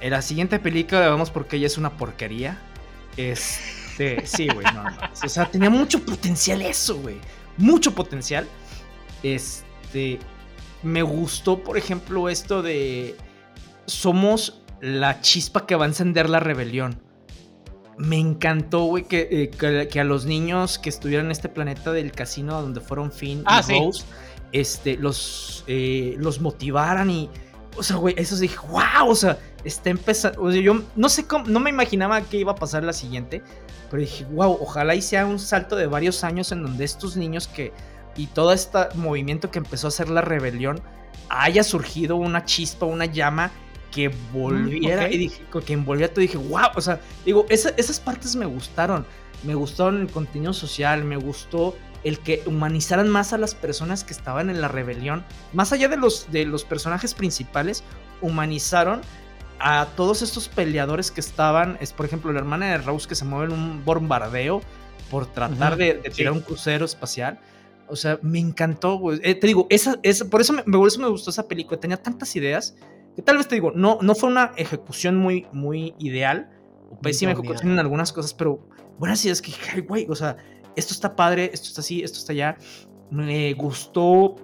[0.00, 2.58] En la siguiente película vemos por qué ella es una porquería.
[3.18, 4.96] Este, sí, güey, no, no.
[5.24, 7.16] O sea, tenía mucho potencial eso, güey.
[7.56, 8.46] Mucho potencial.
[9.24, 10.20] Este,
[10.84, 13.16] me gustó, por ejemplo, esto de
[13.86, 17.02] somos la chispa que va a encender la rebelión.
[17.96, 21.90] Me encantó, güey, que, eh, que, que, a los niños que estuvieran en este planeta
[21.90, 23.80] del casino donde fueron Finn ah, y sí.
[23.80, 24.04] Rose,
[24.52, 27.28] este, los, eh, los motivaran y,
[27.78, 30.42] o sea, güey, eso dije, wow, o sea, está empezando.
[30.42, 33.42] O sea, yo no sé cómo, no me imaginaba qué iba a pasar la siguiente,
[33.90, 37.48] pero dije, wow, ojalá y sea un salto de varios años en donde estos niños
[37.48, 37.72] que
[38.16, 40.82] y todo este movimiento que empezó a hacer la rebelión
[41.28, 43.52] haya surgido una chispa, una llama
[43.92, 45.14] que volviera mm, okay.
[45.14, 49.06] y dije, que envolviera todo, dije, wow, o sea, digo, esa, esas partes me gustaron,
[49.44, 54.12] me gustaron el contenido social, me gustó el que humanizaran más a las personas que
[54.12, 57.82] estaban en la rebelión, más allá de los, de los personajes principales,
[58.20, 59.00] humanizaron
[59.60, 63.24] a todos estos peleadores que estaban, es por ejemplo la hermana de Rose que se
[63.24, 64.62] mueve en un bombardeo
[65.10, 66.38] por tratar uh -huh, de, de, tirar sí.
[66.38, 67.40] un crucero espacial.
[67.88, 69.18] O sea, me encantó, güey.
[69.22, 71.80] Eh, te digo, esa, esa, por, eso me, por eso me gustó esa película.
[71.80, 72.76] Tenía tantas ideas
[73.16, 76.50] que tal vez te digo, no, no fue una ejecución muy, muy ideal.
[76.90, 78.66] O pésima ejecución en algunas cosas, pero
[78.98, 80.36] buenas ideas que, güey, o sea,
[80.78, 82.56] esto está padre, esto está así, esto está allá.
[83.10, 84.36] Me gustó,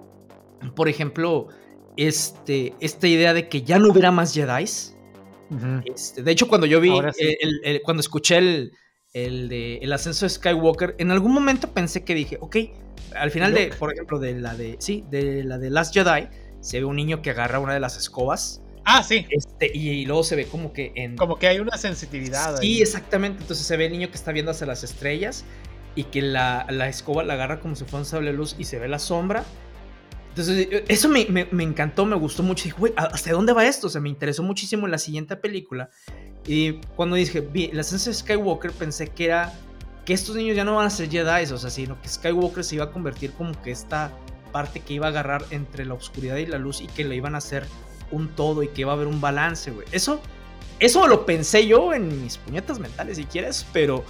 [0.74, 1.48] por ejemplo,
[1.96, 4.96] este, esta idea de que ya no hubiera más Jedi's.
[5.50, 5.82] Uh -huh.
[5.94, 7.36] este, de hecho, cuando yo vi, sí.
[7.40, 8.72] el, el, cuando escuché el,
[9.12, 12.56] el de El ascenso de Skywalker, en algún momento pensé que dije, ok,
[13.14, 16.28] al final de, por ejemplo, de la de, sí, de la de Last Jedi,
[16.60, 18.60] se ve un niño que agarra una de las escobas.
[18.84, 19.26] Ah, sí.
[19.30, 21.16] Este, y, luego se ve como que en...
[21.16, 22.58] Como que hay una sensibilidad.
[22.60, 23.42] Sí, exactamente.
[23.42, 25.44] Entonces se ve el niño que está viendo hacia las estrellas
[25.94, 28.78] y que la, la escoba la agarra como si fuera un sable luz y se
[28.78, 29.44] ve la sombra.
[30.30, 32.64] Entonces, eh, eso me, me, me encantó, me gustó mucho.
[32.64, 33.86] Dije, güey, ¿hasta dónde va esto?
[33.86, 35.90] O sea, me interesó muchísimo la siguiente película.
[36.46, 39.52] Y cuando dije, vi la esencia de Skywalker, pensé que era
[40.04, 42.74] que estos niños ya no van a ser Jedi, o sea, sino que Skywalker se
[42.74, 44.12] iba a convertir como que esta
[44.52, 47.34] parte que iba a agarrar entre la oscuridad y la luz y que le iban
[47.34, 47.64] a hacer
[48.10, 49.86] un todo y que iba a haber un balance, güey.
[49.92, 50.20] Eso,
[50.78, 54.04] eso lo pensé yo en mis puñetas mentales, si quieres, pero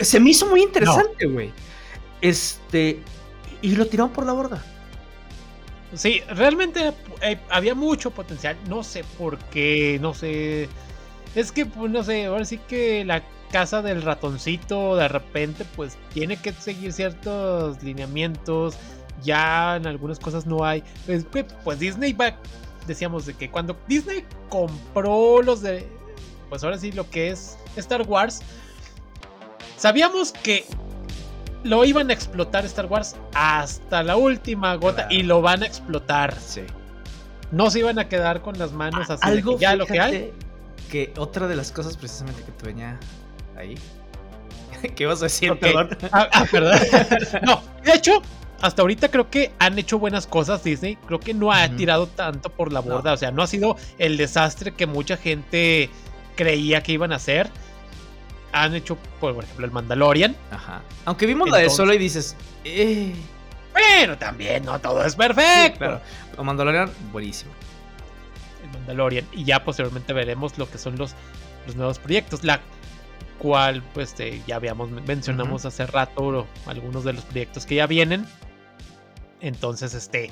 [0.00, 1.52] se me hizo muy interesante, güey.
[2.20, 3.00] Este,
[3.62, 4.62] y lo tiraron por la borda.
[5.94, 8.56] Sí, realmente eh, había mucho potencial.
[8.68, 10.68] No sé por qué, no sé.
[11.34, 15.96] Es que, pues, no sé, ahora sí que la casa del ratoncito de repente, pues,
[16.12, 18.76] tiene que seguir ciertos lineamientos.
[19.22, 20.82] Ya en algunas cosas no hay.
[21.06, 21.24] Pues,
[21.62, 22.36] pues Disney va,
[22.86, 25.86] decíamos de que cuando Disney compró los de,
[26.48, 28.42] pues ahora sí, lo que es Star Wars,
[29.76, 30.64] sabíamos que
[31.64, 36.34] lo iban a explotar Star Wars hasta la última gota y lo van a explotar.
[36.38, 36.62] Sí.
[37.50, 40.32] No se iban a quedar con las manos así Algo, de ya lo que hay.
[40.90, 43.00] Que otra de las cosas precisamente que te venía
[43.56, 43.76] ahí.
[44.94, 45.72] ¿Qué vas a decir, okay.
[45.72, 45.96] perdón?
[46.12, 46.78] Ah, ah, perdón.
[47.42, 48.22] no, de hecho,
[48.60, 50.96] hasta ahorita creo que han hecho buenas cosas Disney.
[51.06, 51.76] Creo que no ha uh -huh.
[51.76, 53.10] tirado tanto por la borda.
[53.10, 53.14] No.
[53.14, 55.88] O sea, no ha sido el desastre que mucha gente
[56.36, 57.50] creía que iban a hacer
[58.54, 60.34] han hecho, por ejemplo, el Mandalorian.
[60.50, 60.80] Ajá.
[61.04, 63.12] Aunque vimos Entonces, la de Solo y dices, eh.
[63.72, 65.72] Bueno, también no todo es perfecto.
[65.72, 66.00] Sí, pero
[66.38, 67.50] el Mandalorian, buenísimo.
[68.62, 69.26] El Mandalorian.
[69.32, 71.14] Y ya posteriormente veremos lo que son los,
[71.66, 72.44] los nuevos proyectos.
[72.44, 72.60] La
[73.38, 75.68] cual, pues, eh, ya habíamos, mencionamos uh -huh.
[75.68, 78.24] hace rato algunos de los proyectos que ya vienen.
[79.40, 80.30] Entonces, este.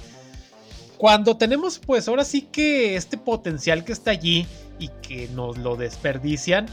[0.96, 4.46] Cuando tenemos, pues, ahora sí que este potencial que está allí
[4.78, 6.68] y que nos lo desperdician,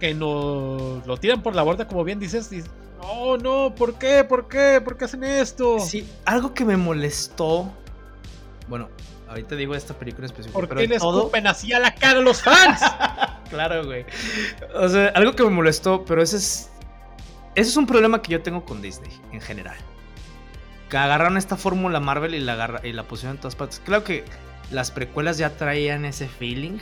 [0.00, 2.50] que nos lo tiran por la borda, como bien dices.
[2.50, 4.24] dices no, no, ¿por qué?
[4.24, 4.80] ¿Por qué?
[4.84, 5.78] ¿Por qué hacen esto?
[5.78, 7.72] Sí, algo que me molestó.
[8.68, 8.88] Bueno,
[9.28, 10.58] ahorita digo esta película específica.
[10.58, 11.30] ¿Por qué les todo...
[11.46, 12.80] así a la cara a los fans?
[13.50, 14.04] claro, güey.
[14.74, 16.70] O sea, algo que me molestó, pero ese es.
[17.54, 19.76] Ese es un problema que yo tengo con Disney en general.
[20.88, 23.80] Que agarraron esta fórmula Marvel y la, agarra, y la pusieron en todas partes.
[23.84, 24.24] Claro que
[24.70, 26.78] las precuelas ya traían ese feeling.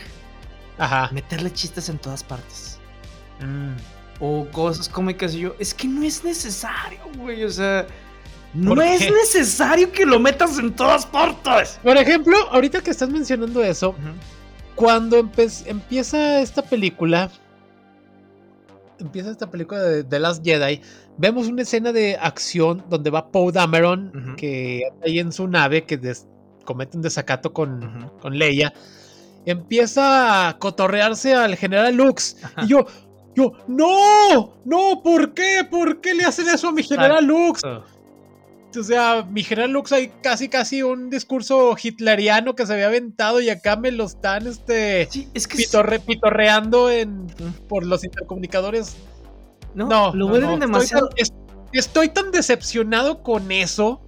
[0.78, 1.10] Ajá.
[1.12, 2.77] Meterle chistes en todas partes.
[3.40, 3.76] Mm.
[4.20, 7.86] O cosas cómicas y yo, es que no es necesario, güey, o sea,
[8.52, 11.78] no es necesario que lo metas en todas partes.
[11.82, 14.14] Por ejemplo, ahorita que estás mencionando eso, uh -huh.
[14.74, 17.30] cuando empieza esta película,
[18.98, 20.80] empieza esta película de The Last Jedi,
[21.16, 24.36] vemos una escena de acción donde va Poe Dameron, uh -huh.
[24.36, 26.00] que ahí en su nave, que
[26.64, 28.20] comete un desacato con, uh -huh.
[28.20, 28.72] con Leia,
[29.46, 32.36] empieza a cotorrearse al general Lux.
[32.62, 32.86] Y yo,
[33.38, 35.64] yo, no, no, ¿por qué?
[35.68, 37.62] ¿Por qué le hacen eso a mi general Lux?
[37.64, 43.40] O sea, mi general Lux hay casi casi un discurso hitleriano que se había aventado
[43.40, 46.02] y acá me lo están este sí, es que pitorre, es...
[46.02, 47.28] pitorreando en,
[47.68, 48.96] por los intercomunicadores.
[49.74, 50.58] No, no lo no, no.
[50.58, 51.08] demasiado.
[51.14, 54.00] Estoy tan, estoy tan decepcionado con eso.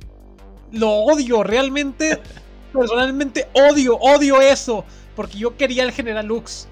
[0.73, 2.21] Lo odio, realmente,
[2.73, 4.85] personalmente odio, odio eso.
[5.15, 6.67] Porque yo quería el general Lux.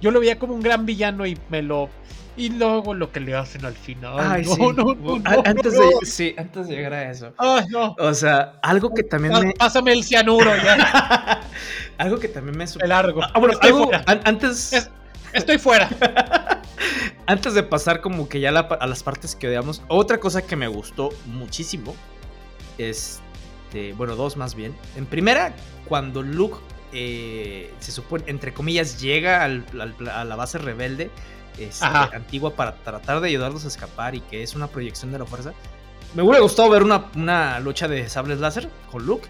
[0.00, 1.90] Yo lo veía como un gran villano y me lo.
[2.36, 4.14] Y luego lo que le hacen al final.
[4.18, 4.62] Ay, no, sí.
[4.76, 5.80] no, no, antes no.
[5.80, 7.32] de, sí, antes de llegar a eso.
[7.36, 7.94] Ay, no.
[7.98, 9.52] O sea, algo que también me.
[9.52, 11.40] Pásame el cianuro ya.
[11.98, 12.64] algo que también me.
[12.64, 13.22] El largo.
[13.22, 14.72] Ah, bueno, algo, an antes.
[14.72, 14.90] Es,
[15.32, 15.90] estoy fuera.
[17.26, 20.56] antes de pasar como que ya la, a las partes que odiamos, otra cosa que
[20.56, 21.94] me gustó muchísimo.
[22.78, 23.92] Este.
[23.96, 24.74] Bueno, dos más bien.
[24.96, 25.52] En primera,
[25.86, 26.56] cuando Luke
[26.92, 31.10] eh, se supone, entre comillas, llega al, al, a la base rebelde
[31.58, 35.26] este, antigua para tratar de ayudarlos a escapar y que es una proyección de la
[35.26, 35.52] fuerza.
[36.14, 39.28] Me hubiera gustado ver una, una lucha de sables láser con Luke.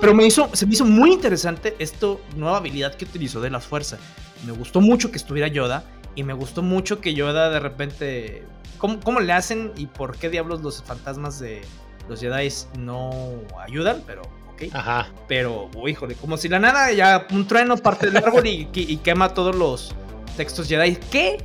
[0.00, 3.60] Pero me hizo, se me hizo muy interesante esta nueva habilidad que utilizó de la
[3.60, 3.98] fuerza.
[4.44, 5.84] Me gustó mucho que estuviera Yoda.
[6.14, 8.44] Y me gustó mucho que Yoda de repente.
[8.78, 11.62] ¿Cómo, cómo le hacen y por qué diablos los fantasmas de
[12.08, 13.20] los Jedi no
[13.60, 14.02] ayudan?
[14.06, 14.22] Pero
[14.56, 14.74] ¿ok?
[14.74, 15.08] Ajá.
[15.28, 19.34] Pero, oh, híjole, como si la nada ya un trueno parte del árbol y, quema
[19.34, 19.94] todos los
[20.36, 20.96] textos Jedi.
[20.96, 21.38] Que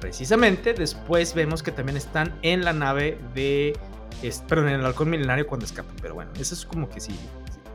[0.00, 3.76] precisamente después vemos que también están en la nave de.
[4.22, 5.96] Es, perdón, en el halcón milenario cuando escapan.
[6.00, 7.14] Pero bueno, eso es como que sí.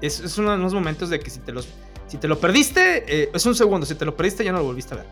[0.02, 1.68] Es, es uno de los momentos de que si te los.
[2.08, 3.86] Si te lo perdiste, eh, es un segundo.
[3.86, 5.06] Si te lo perdiste, ya no lo volviste a ver.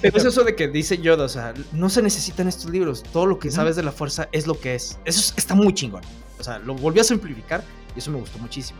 [0.00, 3.02] Pero es eso de que dice Yoda, o sea, no se necesitan estos libros.
[3.12, 4.98] Todo lo que sabes de la fuerza es lo que es.
[5.04, 6.02] Eso está muy chingón.
[6.38, 7.62] O sea, lo volvió a simplificar
[7.94, 8.78] y eso me gustó muchísimo.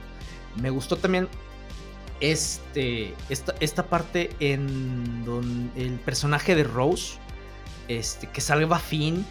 [0.60, 1.28] Me gustó también
[2.20, 7.18] este, esta, esta parte en donde el personaje de Rose,
[7.88, 9.24] este, que salva a Finn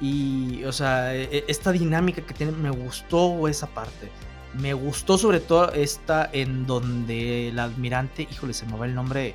[0.00, 4.10] y, o sea, e, e, esta dinámica que tiene, me gustó esa parte.
[4.54, 9.34] Me gustó sobre todo esta en donde el admirante, híjole, se me va el nombre,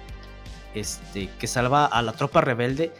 [0.76, 2.92] este, que salva a la tropa rebelde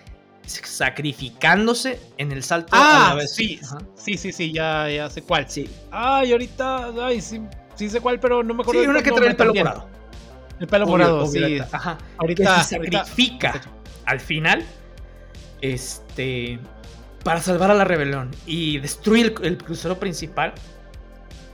[0.48, 3.34] sacrificándose en el salto ah, a la vez.
[3.34, 3.60] Sí,
[3.96, 5.50] sí, sí, sí, ya, ya sé cuál.
[5.50, 5.70] Sí.
[5.92, 7.42] Ay, ahorita, ay, sí,
[7.76, 8.82] sí sé cuál, pero no me acuerdo.
[8.82, 9.90] Sí, una que trae el pelo morado.
[10.60, 11.60] El pelo morado, sí.
[11.72, 11.98] Ajá.
[12.18, 13.62] Ahorita se sacrifica
[14.06, 14.64] al final,
[15.62, 16.60] este,
[17.24, 20.54] para salvar a la rebelión y destruir el, crucero principal.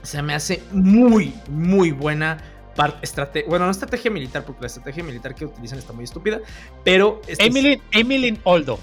[0.02, 2.38] Se me hace muy, muy buena
[3.02, 6.40] estrategia, bueno, no estrategia militar, porque la estrategia militar que utilizan está muy estúpida,
[6.84, 7.20] pero...
[7.26, 8.78] Emily, Emily Oldo.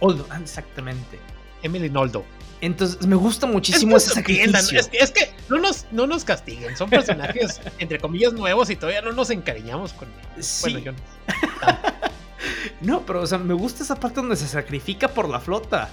[0.00, 1.18] Oldo, ah, exactamente.
[1.62, 2.24] Emily Oldo.
[2.60, 4.80] Entonces, me gusta muchísimo ese sacrificio.
[4.80, 8.76] Es que, es que no, nos, no nos castiguen, son personajes, entre comillas, nuevos y
[8.76, 10.60] todavía no nos encariñamos con ellos.
[10.62, 10.98] Bueno, yo no.
[12.80, 15.90] no, pero, o sea, me gusta esa parte donde se sacrifica por la flota.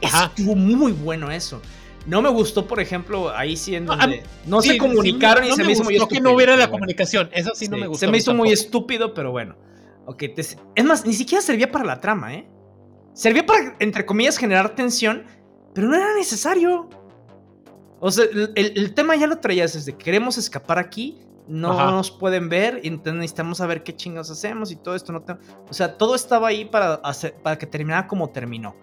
[0.00, 1.60] Estuvo muy bueno eso.
[2.06, 5.72] No me gustó, por ejemplo, ahí sí en donde no, se comunicaron y se me,
[5.72, 6.08] hizo muy estúpido.
[6.08, 8.06] que no hubiera la comunicación, eso sí, no me gustó.
[8.06, 9.56] Se me hizo muy estúpido, pero bueno.
[10.04, 12.48] Okay, es más, ni siquiera servía para la trama, ¿eh?
[13.12, 15.24] Servía para, entre comillas, generar tensión,
[15.74, 16.88] pero no era necesario.
[18.00, 18.24] O sea,
[18.56, 23.58] el, tema ya lo traías desde queremos escapar aquí, no nos pueden ver, entonces necesitamos
[23.58, 25.12] saber qué chingados hacemos y todo esto.
[25.12, 25.24] No
[25.68, 28.74] O sea, todo estaba ahí para, hacer, para que terminara como terminó.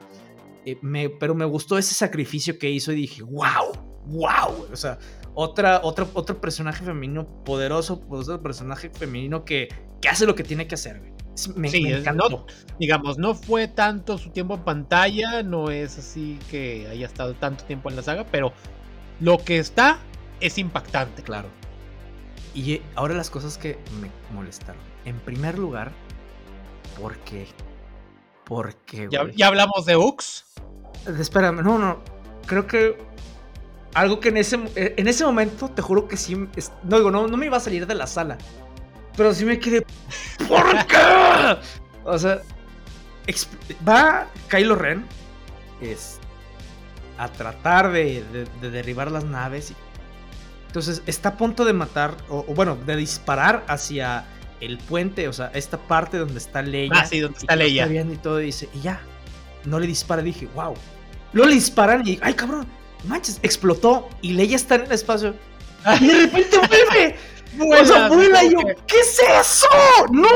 [0.65, 0.77] Eh,
[1.19, 3.71] pero me gustó ese sacrificio que hizo y dije, wow,
[4.05, 4.67] wow.
[4.71, 4.97] O sea,
[5.33, 9.69] otra, otro, otro personaje femenino poderoso, otro personaje femenino que,
[10.01, 11.01] que hace lo que tiene que hacer.
[11.55, 12.45] Me, sí, encantó.
[12.79, 17.63] digamos, no fue tanto su tiempo en pantalla, no es así que haya estado tanto
[17.63, 18.51] tiempo en la saga, pero
[19.21, 19.99] lo que está
[20.41, 21.23] es impactante.
[21.23, 21.47] Claro.
[22.53, 24.81] Y ahora las cosas que me molestaron.
[25.05, 25.93] En primer lugar,
[26.99, 27.47] porque
[28.49, 29.07] porque.
[29.11, 30.43] ¿Ya, ¿Ya, hablamos de Ux?
[31.19, 31.99] Espérame, no, no.
[32.45, 32.97] Creo que.
[33.93, 36.35] Algo que en ese, en ese momento, te juro que sí.
[36.35, 38.37] no digo, no, no me iba a salir de la sala.
[39.17, 39.85] Pero sí me quedé.
[40.47, 40.97] ¿Por qué?
[42.03, 42.41] O sea.
[43.87, 45.05] Va Kylo Ren.
[45.81, 46.19] Es.
[47.17, 48.23] A tratar de,
[48.61, 49.73] de, derribar las naves.
[50.67, 52.15] entonces está a punto de matar.
[52.29, 54.25] O, o bueno, de disparar hacia
[54.61, 56.91] el puente, o sea, esta parte donde está Leia.
[56.93, 57.87] Ah, sí, donde está Leia.
[57.87, 59.01] y todo, dice, y ya,
[59.65, 60.21] no le dispara.
[60.21, 60.73] Dije, wow.
[61.33, 62.67] Luego le disparan y, ay, cabrón,
[63.05, 65.35] manches, explotó y Leia está en el espacio.
[65.99, 66.57] Y de repente
[67.57, 67.81] vuelve.
[67.81, 69.67] o sea, vuela y yo, ¿qué es eso?
[70.11, 70.29] ¡No!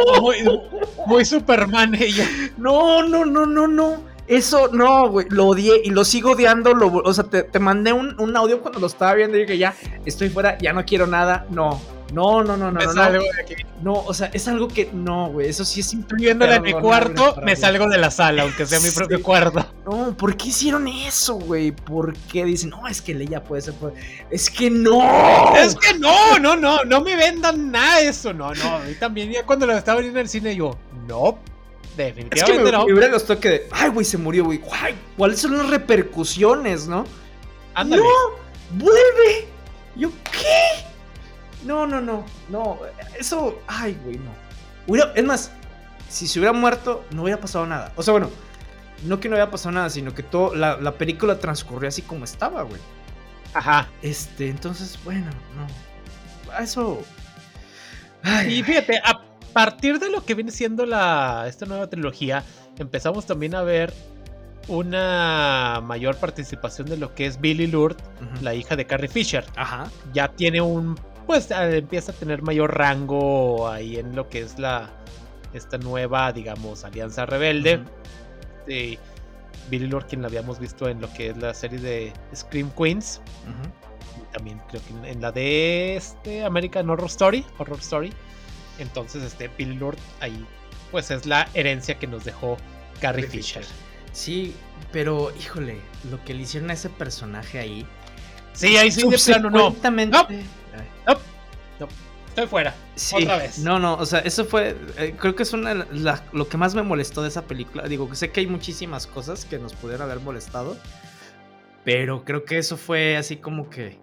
[1.08, 2.28] Muy, Superman ella.
[2.58, 4.13] No, no, no, no, no.
[4.34, 6.72] Eso, no, güey, lo odié y lo sigo odiando.
[6.72, 10.30] o sea, te, mandé un, un, audio cuando lo estaba viendo y dije, ya, estoy
[10.30, 11.46] fuera, ya no quiero nada.
[11.52, 11.80] No,
[12.14, 12.80] no, no, no, no.
[12.80, 13.56] Me no, salgo de aquí.
[13.84, 15.50] No, o sea, es algo que no, güey.
[15.50, 18.90] Eso sí es Viéndola en mi cuarto, me salgo de la sala, aunque sea mi
[18.90, 19.66] propio cuarto.
[19.86, 21.72] No, ¿por qué hicieron eso, güey?
[21.72, 23.76] ¿Por qué dicen, no, es que Leia puede ser.
[24.32, 25.56] Es que no.
[25.56, 26.84] Es que no, no, no.
[26.86, 28.34] No me vendan nada eso.
[28.34, 28.90] No, no.
[28.90, 30.76] Y también, ya cuando lo estaba viendo en el cine, yo,
[31.08, 31.38] no.
[31.96, 32.86] Definitivamente es que me, no.
[32.86, 34.62] Me hubiera gustado que, ay, güey, se murió, güey.
[35.18, 37.06] ¿Cuáles son las repercusiones, no?
[37.74, 38.02] Ándale.
[38.02, 39.48] No, vuelve.
[39.96, 40.86] ¿Yo qué?
[41.66, 42.80] No, no, no, no.
[43.18, 44.20] Eso, ay, güey,
[44.88, 45.06] no.
[45.16, 45.52] es más,
[46.10, 47.94] si se hubiera muerto, no hubiera pasado nada.
[47.96, 48.30] O sea, bueno,
[49.04, 52.64] no que no hubiera pasado nada, sino que todo, la, película transcurrió así como estaba,
[52.64, 52.82] güey.
[53.54, 53.90] Ajá.
[54.02, 56.60] Este, entonces, bueno, no.
[56.60, 57.04] Eso.
[58.48, 59.22] y fíjate, a
[59.54, 62.44] partir de lo que viene siendo la, esta nueva trilogía,
[62.78, 63.94] empezamos también a ver
[64.68, 67.98] una mayor participación de lo que es Billy Lourd,
[68.42, 69.46] la hija de Carrie Fisher.
[69.56, 69.90] Ajá.
[70.14, 74.90] Ya tiene un pues empieza a tener mayor rango ahí en lo que es la
[75.54, 77.84] esta nueva, digamos, alianza rebelde.
[79.70, 83.22] Billy Lord, quien la habíamos visto en lo que es la serie de Scream Queens.
[84.34, 88.14] También creo que en, la de este American Horror Story, Horror Story.
[88.80, 90.46] Entonces, este Billy Lord ahí,
[90.92, 92.58] pues es la herencia que nos dejó
[93.00, 93.64] Carrie Fisher.
[94.12, 94.56] Sí,
[94.92, 97.86] pero híjole, lo que le hicieron a ese personaje ahí.
[98.54, 99.70] Sí, ahí sí de plano no.
[99.72, 100.28] No,
[101.80, 101.88] no,
[102.28, 102.76] estoy fuera.
[103.14, 103.60] Otra vez.
[103.60, 104.76] No, no, o sea, eso fue.
[104.98, 105.88] Eh, creo que es una
[106.32, 107.88] lo que más me molestó de esa película.
[107.88, 110.78] Digo, que sé que hay muchísimas cosas que nos pudieran haber molestado.
[111.84, 114.00] Pero creo que eso fue así como que.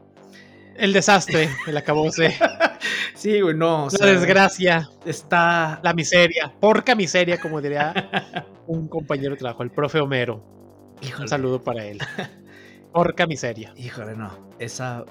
[0.76, 2.36] El desastre, el acabose.
[3.14, 3.88] sí, güey, no.
[3.98, 4.88] la desgracia.
[5.04, 5.80] Está.
[5.82, 6.52] La miseria.
[6.60, 10.44] Porca miseria, como diría un compañero de trabajo, el profe Homero.
[11.18, 11.98] Un saludo para él.
[12.92, 13.72] Porca miseria.
[13.76, 14.50] Híjole, no.
[14.58, 15.04] Esa.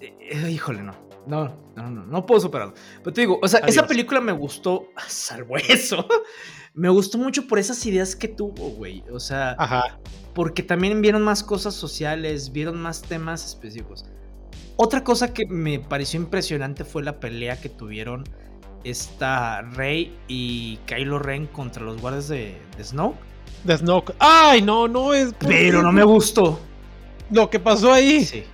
[0.00, 1.10] Eh, eh, híjole, no.
[1.26, 2.74] No, no, no, no puedo superarlo.
[2.98, 6.06] Pero te digo, o sea, esa película me gustó, salvo eso,
[6.74, 9.04] me gustó mucho por esas ideas que tuvo, güey.
[9.12, 9.98] O sea, Ajá.
[10.34, 14.06] porque también vieron más cosas sociales, vieron más temas específicos.
[14.82, 18.24] Otra cosa que me pareció impresionante fue la pelea que tuvieron
[18.82, 23.18] esta Rey y Kylo Ren contra los guardias de, de Snoke.
[23.64, 24.14] De Snoke.
[24.18, 25.34] Ay, no, no es.
[25.38, 26.58] Pero no me gustó.
[27.30, 28.24] Lo que pasó ahí.
[28.24, 28.44] Sí.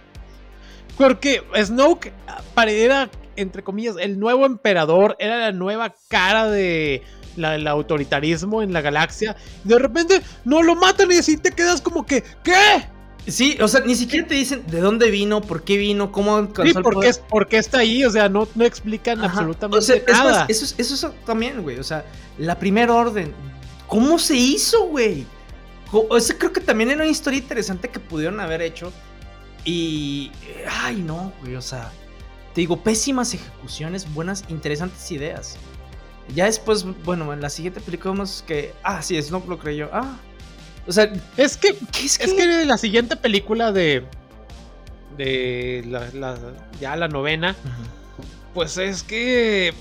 [0.98, 2.12] Porque Snoke
[2.56, 7.04] era, entre comillas, el nuevo emperador, era la nueva cara de
[7.36, 9.36] el autoritarismo en la galaxia.
[9.64, 12.95] Y de repente no lo matan y así te quedas como que, ¿qué?
[13.26, 16.78] Sí, o sea, ni siquiera te dicen de dónde vino, por qué vino, cómo alcanzó
[16.78, 20.46] sí, por qué, por qué está ahí, o sea, no, no explican absolutamente nada.
[20.48, 22.04] eso, eso, eso también, güey, o sea,
[22.38, 23.34] la primera orden,
[23.88, 25.26] ¿cómo se hizo, güey?
[25.92, 28.92] O sea, creo que también era una historia interesante que pudieron haber hecho.
[29.64, 30.32] Y.
[30.82, 31.92] Ay, no, güey, o sea.
[32.54, 35.56] Te digo, pésimas ejecuciones, buenas, interesantes ideas.
[36.34, 38.74] Ya después, bueno, en la siguiente película vemos que.
[38.82, 39.90] Ah, sí, Snoke lo creyó.
[39.92, 40.16] Ah,
[40.86, 42.64] o sea, es que, es, que?
[42.64, 44.04] la siguiente película de.
[45.16, 46.36] de la,
[46.80, 47.56] ya la novena.
[48.54, 49.74] Pues es que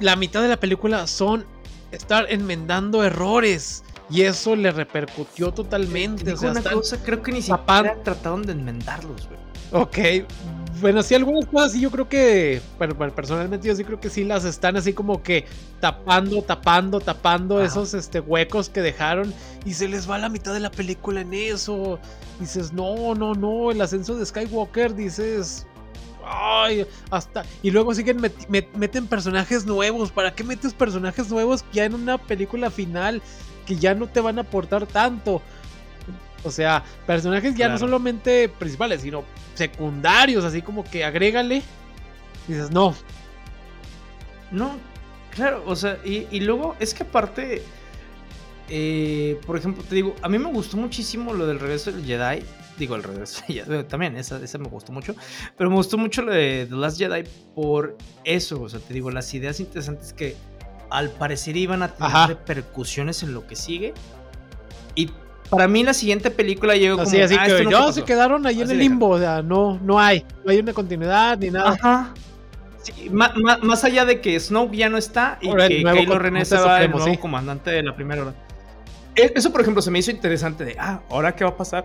[0.00, 1.46] la mitad de la película son
[1.92, 3.84] estar enmendando errores.
[4.08, 6.32] Y eso le repercutió totalmente.
[6.32, 9.40] O sea, una cosa, creo que ni siquiera trataron de enmendarlos, güey.
[9.72, 10.26] Ok,
[10.80, 14.24] bueno, sí, algunas cosas sí, yo creo que, pero, personalmente yo sí creo que sí
[14.24, 15.46] las están así como que
[15.80, 19.32] tapando, tapando, tapando esos este, huecos que dejaron
[19.64, 21.98] y se les va la mitad de la película en eso.
[22.40, 25.66] Dices, no, no, no, el ascenso de Skywalker, dices,
[26.24, 27.44] ay, hasta.
[27.62, 30.10] Y luego siguen, meten personajes nuevos.
[30.10, 33.22] ¿Para qué metes personajes nuevos ya en una película final
[33.66, 35.42] que ya no te van a aportar tanto?
[36.46, 41.62] O sea, personajes ya no solamente principales, sino secundarios, así como que agrégale.
[42.46, 42.94] dices, no.
[44.50, 44.76] No,
[45.30, 47.62] claro, o sea, y, luego es que aparte,
[48.68, 52.44] eh, por ejemplo, te digo, a mí me gustó muchísimo lo del regreso del Jedi.
[52.78, 53.42] Digo, el regreso
[53.88, 55.16] también, esa, esa me gustó mucho.
[55.56, 58.62] Pero me gustó mucho lo de The Last Jedi por eso.
[58.62, 60.36] O sea, te digo, las ideas interesantes que
[60.90, 63.94] al parecer iban a tener repercusiones en lo que sigue.
[64.94, 65.10] Y
[65.50, 67.08] para mí la siguiente película llegó como...
[67.08, 69.98] Así, así ah, que ya se quedaron ahí en el limbo, o sea, no, no
[69.98, 71.72] hay, no hay una continuidad ni nada.
[71.72, 72.14] Ajá.
[73.10, 77.20] más, allá de que Snoke ya no está y que Kylo Ren estaba el nuevo
[77.20, 78.34] comandante de la primera hora.
[79.14, 81.84] E, eso, por ejemplo, se me hizo interesante de, ah, ¿ahora qué va a pasar?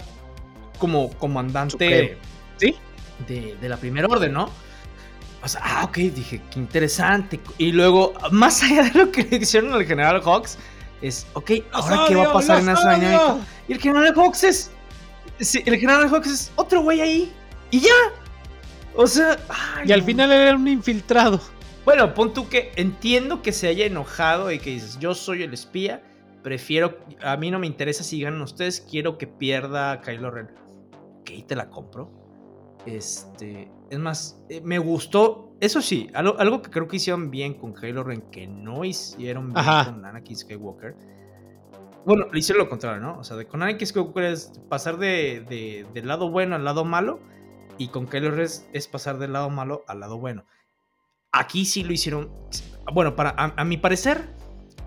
[0.80, 2.18] Como comandante
[2.58, 2.76] ¿Sí?
[3.28, 4.50] de, de la primera orden, ¿no?
[5.44, 7.40] O sea, ah, ok, dije, qué interesante.
[7.58, 10.58] Y luego, más allá de lo que le hicieron al general Hawks,
[11.02, 13.38] es, ok, ¿ahora qué va a pasar en esa dinámica?
[13.68, 14.72] Y el general Hawks es.
[15.40, 17.34] Sí, el general Hawks es otro güey ahí.
[17.72, 17.90] Y ya.
[18.96, 19.38] O sea.
[19.84, 21.40] y al final era un infiltrado.
[21.86, 25.54] Bueno, pon tú que entiendo que se haya enojado y que dices, yo soy el
[25.54, 26.04] espía.
[26.44, 27.00] Prefiero.
[27.24, 28.82] A mí no me interesa si ganan ustedes.
[28.82, 30.50] Quiero que pierda Kylo Ren.
[31.22, 32.12] Ok, te la compro.
[32.86, 33.72] Este.
[33.90, 38.04] Es más, eh, me gustó eso sí, algo, que creo que hicieron bien con Kylo
[38.04, 40.96] Ren, que no hicieron bien con Anakin Skywalker.
[42.04, 43.20] Bueno, le hicieron lo contrario, ¿no?
[43.20, 47.20] O sea, de con Anakin Skywalker es pasar de, del lado bueno al lado malo.
[47.78, 50.46] Y con Kylo Ren es pasar del lado malo al lado bueno.
[51.32, 52.32] Aquí sí lo hicieron.
[52.92, 54.34] Bueno, para, a, mi parecer,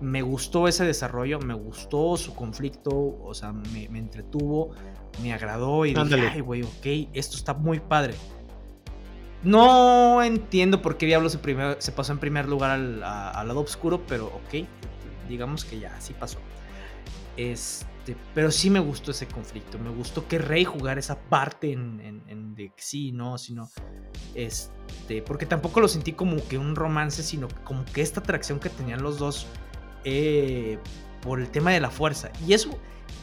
[0.01, 4.75] me gustó ese desarrollo, me gustó su conflicto, o sea, me, entretuvo,
[5.23, 8.15] me agradó y dije, ay, güey, ok, esto está muy padre.
[9.45, 14.67] No entiendo por qué Diablo se, pasó en primer lugar al, lado oscuro, pero ok,
[15.29, 16.39] digamos que ya, así pasó.
[17.37, 22.23] Este, pero sí me gustó ese conflicto, me gustó que Rey jugara esa parte en,
[22.27, 23.69] en, de sí, no, sino,
[24.33, 28.69] este, porque tampoco lo sentí como que un romance, sino como que esta atracción que
[28.69, 29.45] tenían los dos
[30.05, 30.79] eh,
[31.21, 32.31] por el tema de la fuerza.
[32.47, 32.71] Y eso,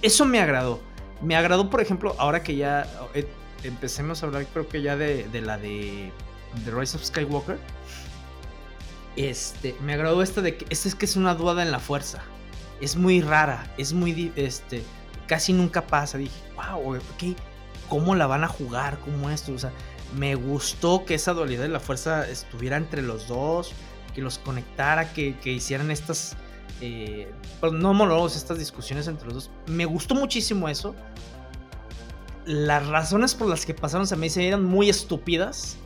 [0.03, 0.81] eso me agradó.
[1.21, 3.27] Me agradó, por ejemplo, ahora que ya eh,
[3.65, 6.13] empecemos a hablar, creo que ya de, la de,
[6.65, 7.59] The Rise of Skywalker.
[9.17, 12.23] Este, me agradó esta de que esta es que es una duda en la fuerza.
[12.81, 14.83] Es muy rara, es muy, este,
[15.27, 16.19] casi nunca pasa.
[16.19, 17.37] Dije, wow, ok,
[17.89, 18.99] ¿cómo la van a jugar?
[19.01, 19.53] ¿Cómo esto?
[19.53, 19.73] O sea,
[20.17, 23.73] me gustó que esa dualidad de la fuerza estuviera entre los dos,
[24.15, 26.37] que los conectara, que, hicieran estas,
[26.81, 29.51] eh, pues, no monólogos, estas discusiones entre los dos.
[29.67, 30.95] Me gustó muchísimo eso.
[32.47, 35.77] Las razones por las que pasaron se me dicen eran muy estúpidas.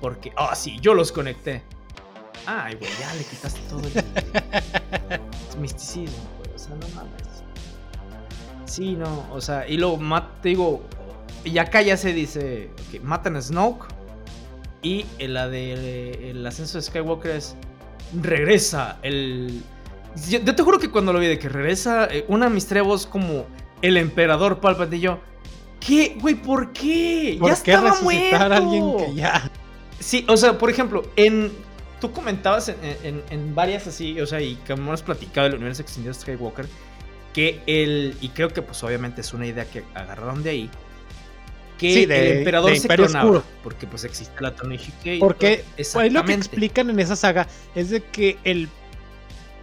[0.00, 1.62] Porque, ah, sí, yo los conecté.
[2.46, 6.54] Ay, güey, ya le quitaste todo el, misticismo, güey.
[6.54, 7.20] O sea, no mames.
[8.64, 9.98] Sí, no, o sea, y luego
[10.40, 10.82] te digo,
[11.44, 13.86] y acá ya se dice que matan a Snoke.
[14.82, 17.54] Y en la de el ascenso de Skywalker es
[18.20, 19.62] regresa el.
[20.28, 23.06] Yo, te juro que cuando lo vi de que regresa eh, una de mis trebos
[23.06, 23.46] como
[23.82, 25.20] el emperador Palpatine y yo.
[25.80, 26.16] ¿Qué?
[26.20, 27.36] Güey, ¿por qué?
[27.40, 28.36] ¿Por ya qué estaba muerto.
[28.36, 29.50] a alguien que ya.
[29.98, 31.50] Sí, o sea, por ejemplo, en.
[32.00, 32.70] Tú comentabas
[33.02, 36.66] en, en, varias así, o sea, y como hemos platicado del universo extendido de Skywalker,
[37.34, 38.16] que el.
[38.20, 40.70] Y creo que, pues, obviamente es una idea que agarraron de ahí.
[41.76, 43.42] Que el emperador se clonaba.
[43.62, 44.78] Porque, pues, existe la Tony
[45.18, 48.68] Porque, pues, lo que explican en esa saga es de que el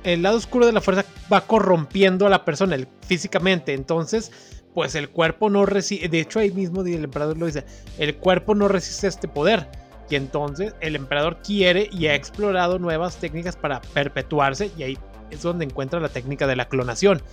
[0.04, 3.74] el lado oscuro de la fuerza va corrompiendo a la persona físicamente.
[3.74, 4.32] Entonces,
[4.78, 6.08] pues el cuerpo no resiste.
[6.08, 7.66] De hecho, ahí mismo el emperador lo dice:
[7.98, 9.68] el cuerpo no resiste este poder.
[10.08, 14.70] Y entonces el emperador quiere y ha explorado nuevas técnicas para perpetuarse.
[14.78, 14.98] Y ahí
[15.32, 17.24] es donde encuentra la técnica de la clonación.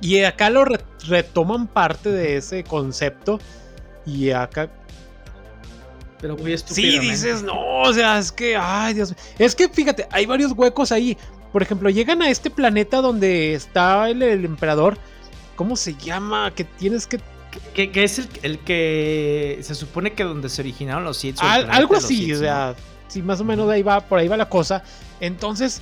[0.00, 0.64] Y acá lo
[1.08, 3.40] retoman parte de ese concepto.
[4.06, 4.70] Y acá
[6.20, 9.16] pero muy Sí, dices, no, o sea, es que, ay, Dios.
[9.36, 11.18] Es que fíjate, hay varios huecos ahí.
[11.50, 14.96] Por ejemplo, llegan a este planeta donde está el, emperador.
[15.56, 16.52] ¿Cómo se llama?
[16.54, 17.18] Que tienes que
[17.74, 21.38] que, es el, que se supone que donde se originaron los Sith.
[21.40, 22.74] algo así, o sea,
[23.08, 24.82] sí, más o menos ahí va, por ahí va la cosa.
[25.20, 25.80] Entonces,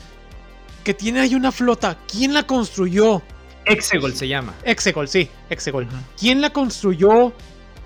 [0.85, 1.99] que tiene ahí una flota.
[2.11, 3.23] ¿Quién la construyó?
[3.64, 4.55] Exegol se llama.
[4.64, 5.89] Exegol, sí, Exegol.
[6.18, 7.33] ¿Quién la construyó?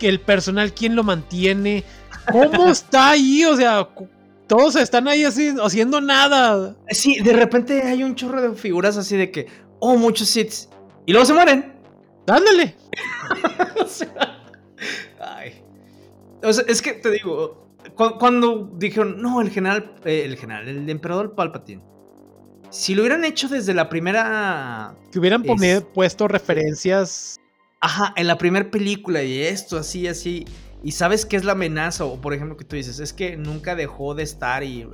[0.01, 1.85] ¿El personal quién lo mantiene?
[2.31, 3.45] ¿Cómo está ahí?
[3.45, 3.89] O sea,
[4.47, 6.77] todos están ahí así, haciendo nada.
[6.91, 9.47] Sí, de repente hay un chorro de figuras así de que,
[9.81, 10.69] oh, muchos hits.
[11.07, 11.76] Y luego se mueren.
[12.27, 12.77] Ándale.
[13.83, 14.43] o sea,
[15.21, 15.63] ay.
[16.43, 20.89] O sea, es que te digo, cuando dijeron, no, el general, eh, el general, el
[20.89, 21.83] emperador Palpatine.
[22.71, 24.95] Si lo hubieran hecho desde la primera.
[25.13, 25.45] Que hubieran
[25.95, 27.37] puesto referencias.
[27.81, 30.45] Ajá, en la primera película y esto, así, así
[30.87, 33.75] y sabes qué es la amenaza, o por ejemplo que tú dices, es que nunca
[33.75, 34.85] dejó de estar y,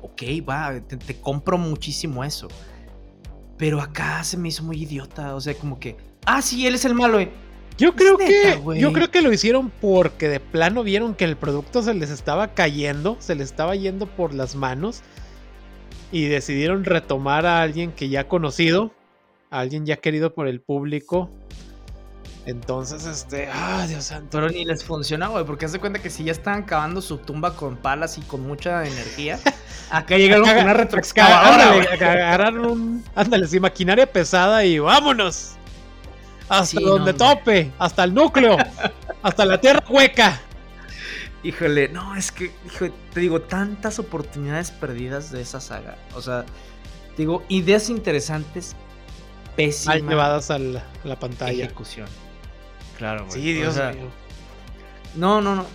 [0.00, 2.48] ok, va, te, compro muchísimo eso.
[3.58, 6.84] Pero acá se me hizo muy idiota, o sea, como que, ah, sí, él es
[6.84, 7.30] el malo, eh.
[7.76, 11.82] Yo creo que yo creo que lo hicieron porque de plano vieron que el producto
[11.82, 15.02] se les estaba cayendo, se les estaba yendo por las manos
[16.12, 18.92] y decidieron retomar a alguien que ya conocido,
[19.50, 21.30] a alguien ya querido por el público
[22.46, 24.28] entonces, este, ah, Dios santo.
[24.32, 27.56] Pero ni les funciona, güey, porque hace cuenta que si ya estaban cavando su tumba
[27.56, 29.38] con palas y con mucha energía,
[29.90, 31.72] acá llegaron con una retroexcavadora.
[31.72, 35.52] Ándale, agarraron un, ándale, sí, maquinaria pesada y vámonos.
[36.48, 38.56] Hasta donde tope, hasta el núcleo,
[39.22, 40.40] hasta la tierra hueca.
[41.42, 45.96] Híjole, no, es que, hijo, te digo, tantas oportunidades perdidas de esa saga.
[46.14, 46.44] O sea,
[47.18, 48.74] digo, ideas interesantes,
[49.54, 50.02] pésimas.
[50.02, 51.64] llevadas a la, a la pantalla.
[51.64, 52.08] Ejecución.
[52.96, 54.10] Claro, Sí, Dios mío.
[55.16, 55.66] No, no, no.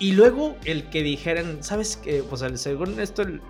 [0.00, 2.22] Y, luego el que dijeran, ¿sabes qué?
[2.30, 3.40] O sea, según esto, el,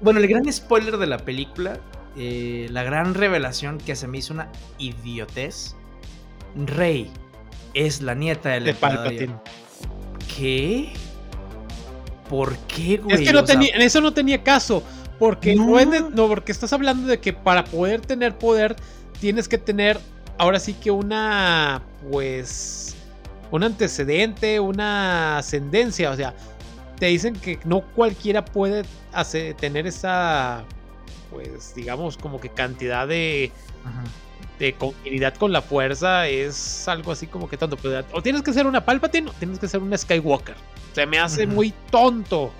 [0.00, 1.78] bueno, el gran spoiler de la película,
[2.22, 5.74] eh, la gran revelación que se me hizo una idiotez.
[6.66, 7.10] Rey
[7.72, 9.34] es la nieta del de Palpatine.
[10.36, 10.92] ¿Qué?
[12.28, 13.22] ¿Por qué, güey?
[13.22, 14.82] Es que no tenía, en eso no tenía caso.
[15.18, 15.78] Porque no.
[16.10, 18.76] no, porque estás hablando de que para poder tener poder
[19.18, 19.98] tienes que tener
[20.36, 22.96] ahora sí que una, pues,
[23.50, 26.34] un antecedente, una ascendencia, o sea,
[26.98, 30.66] te dicen que no cualquiera puede hacer, tener esa,
[31.30, 33.52] pues, digamos, como que cantidad de,
[34.58, 38.52] de continuidad con la fuerza, es algo así como que tanto, pues, o tienes que
[38.52, 40.56] ser una Palpatine o tienes que ser una Skywalker.
[40.94, 42.52] Se me hace muy tonto.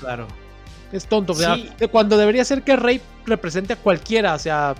[0.00, 0.28] Claro.
[0.92, 1.56] Es tonto, o sea,
[1.90, 4.74] cuando debería ser que Rey represente a cualquiera, o sea...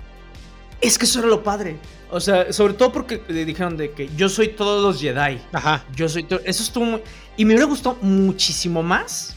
[0.79, 1.77] Es que eso era lo padre.
[2.11, 5.41] O sea, sobre todo porque le dijeron de que yo soy todos los Jedi.
[5.51, 5.83] Ajá.
[5.95, 6.41] Yo soy todo.
[6.45, 7.01] Eso estuvo muy.
[7.37, 9.35] Y me hubiera gustado muchísimo más.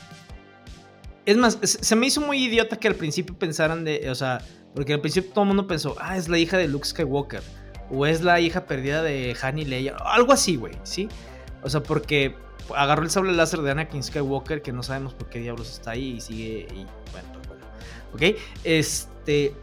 [1.27, 4.09] Es más, se me hizo muy idiota que al principio pensaran de.
[4.11, 4.41] O sea,
[4.75, 7.43] porque al principio todo el mundo pensó, ah, es la hija de Luke Skywalker.
[7.91, 9.97] O es la hija perdida de Han y Leia.
[10.05, 11.09] Algo así, güey, ¿sí?
[11.63, 12.37] O sea, porque
[12.75, 16.15] agarró el sable láser de Anakin Skywalker, que no sabemos por qué diablos está ahí
[16.17, 16.69] y sigue.
[16.73, 17.65] Y bueno, pues bueno.
[18.15, 18.39] ¿Ok?
[18.63, 19.55] Este.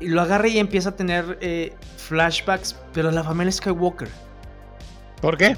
[0.00, 4.08] Y lo agarra y empieza a tener eh, flashbacks, pero la familia Skywalker.
[5.20, 5.54] ¿Por qué?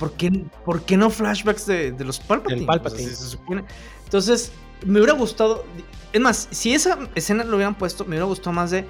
[0.64, 2.66] ¿Por qué, no flashbacks de, los Palpatine?
[2.66, 3.10] Palpatine.
[3.10, 3.64] se supone.
[4.04, 4.50] Entonces,
[4.86, 5.64] me hubiera gustado.
[6.12, 8.84] Es más, si esa escena lo hubieran puesto, me hubiera gustado más de.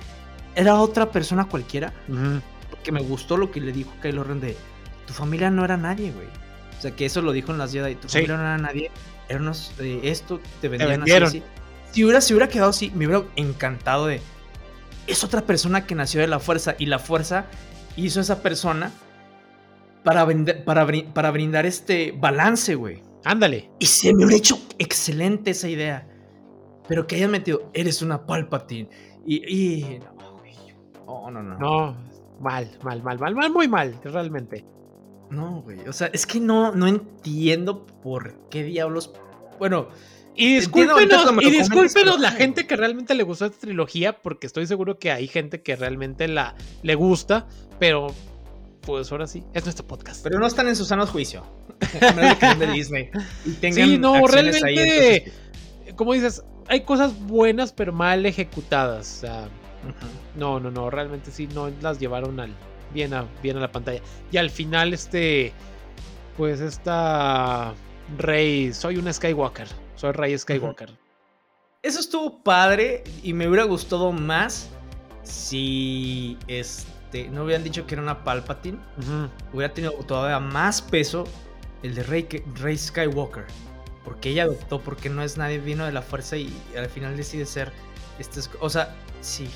[0.55, 1.93] Era otra persona cualquiera.
[2.71, 4.57] Porque me gustó lo que le dijo Kylo Ren de.
[5.07, 6.27] tu familia no era nadie, güey.
[6.79, 8.15] O sea, que eso lo dijo en las Jedi, tu Sí.
[8.19, 8.91] familia no era nadie,
[9.29, 11.29] eran unos, eh, esto te vendían así, vendieron.
[11.29, 11.43] así.
[11.93, 14.21] Si hubiera, si hubiera quedado así, me hubiera encantado de,
[15.07, 17.45] es otra persona que nació de la fuerza y la fuerza
[17.97, 18.91] hizo a esa persona
[20.03, 23.03] para, vender- para, brin- para brindar este balance, güey.
[23.25, 23.71] Ándale.
[23.79, 26.09] Y se me hubiera hecho excelente esa idea.
[26.89, 28.89] Pero que hayan metido, eres una Palpatine.
[29.25, 30.55] Y, y no, güey.
[31.07, 31.59] Oh, no, no.
[31.59, 31.97] No,
[32.41, 34.65] mal, mal, mal, mal, mal, muy mal, realmente.
[35.31, 35.81] No, güey.
[35.89, 39.13] O sea, es que no, no entiendo por qué diablos.
[39.59, 39.89] Bueno,
[40.35, 44.99] Y discúlpenos, y discúlpenos la gente que realmente le gustó esta trilogía, porque estoy seguro
[44.99, 47.47] que hay gente que realmente la le gusta,
[47.79, 48.09] pero
[48.85, 50.23] pues ahora sí, es nuestro podcast.
[50.23, 51.45] pero no están en su sano juicio.
[52.01, 53.11] A menos que de Disney.
[53.45, 59.17] Y tengan Sí, no, ahí, realmente, entonces- como dices, hay cosas buenas pero mal ejecutadas.
[59.17, 59.49] O sea,
[60.37, 62.55] no, no, no, realmente sí, no las llevaron al,
[62.95, 64.01] bien, a, bien a la pantalla.
[64.31, 65.53] Y al final, este,
[66.37, 67.75] pues esta
[68.19, 70.91] Rey, soy una Skywalker, soy Rey Skywalker.
[71.83, 74.69] Eso estuvo padre y me hubiera gustado más
[75.25, 76.92] si este
[77.31, 78.79] no hubieran dicho que era una Palpatine.
[79.53, 81.25] Hubiera tenido todavía más peso
[81.83, 82.29] el de Rey,
[82.61, 83.45] Rey Skywalker.
[84.05, 87.47] Porque ella adoptó, porque no es nadie, vino de la fuerza y al final decide
[87.47, 87.73] ser.
[88.19, 89.49] Este, es- o sea, sí.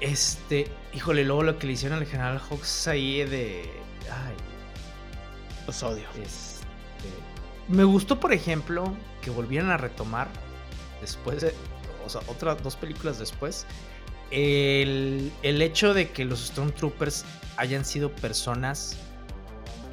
[0.00, 3.62] Este, híjole, luego lo que le hicieron al general Hawks ahí de.
[4.10, 4.34] Ay,
[5.66, 6.04] Los odio.
[6.22, 6.64] este,
[7.68, 10.28] me gustó, por ejemplo, que volvieran a retomar
[11.00, 11.54] después de,
[12.04, 13.66] o sea, otras dos películas después,
[14.30, 17.24] el, el hecho de que los Stormtroopers
[17.56, 18.96] hayan sido personas,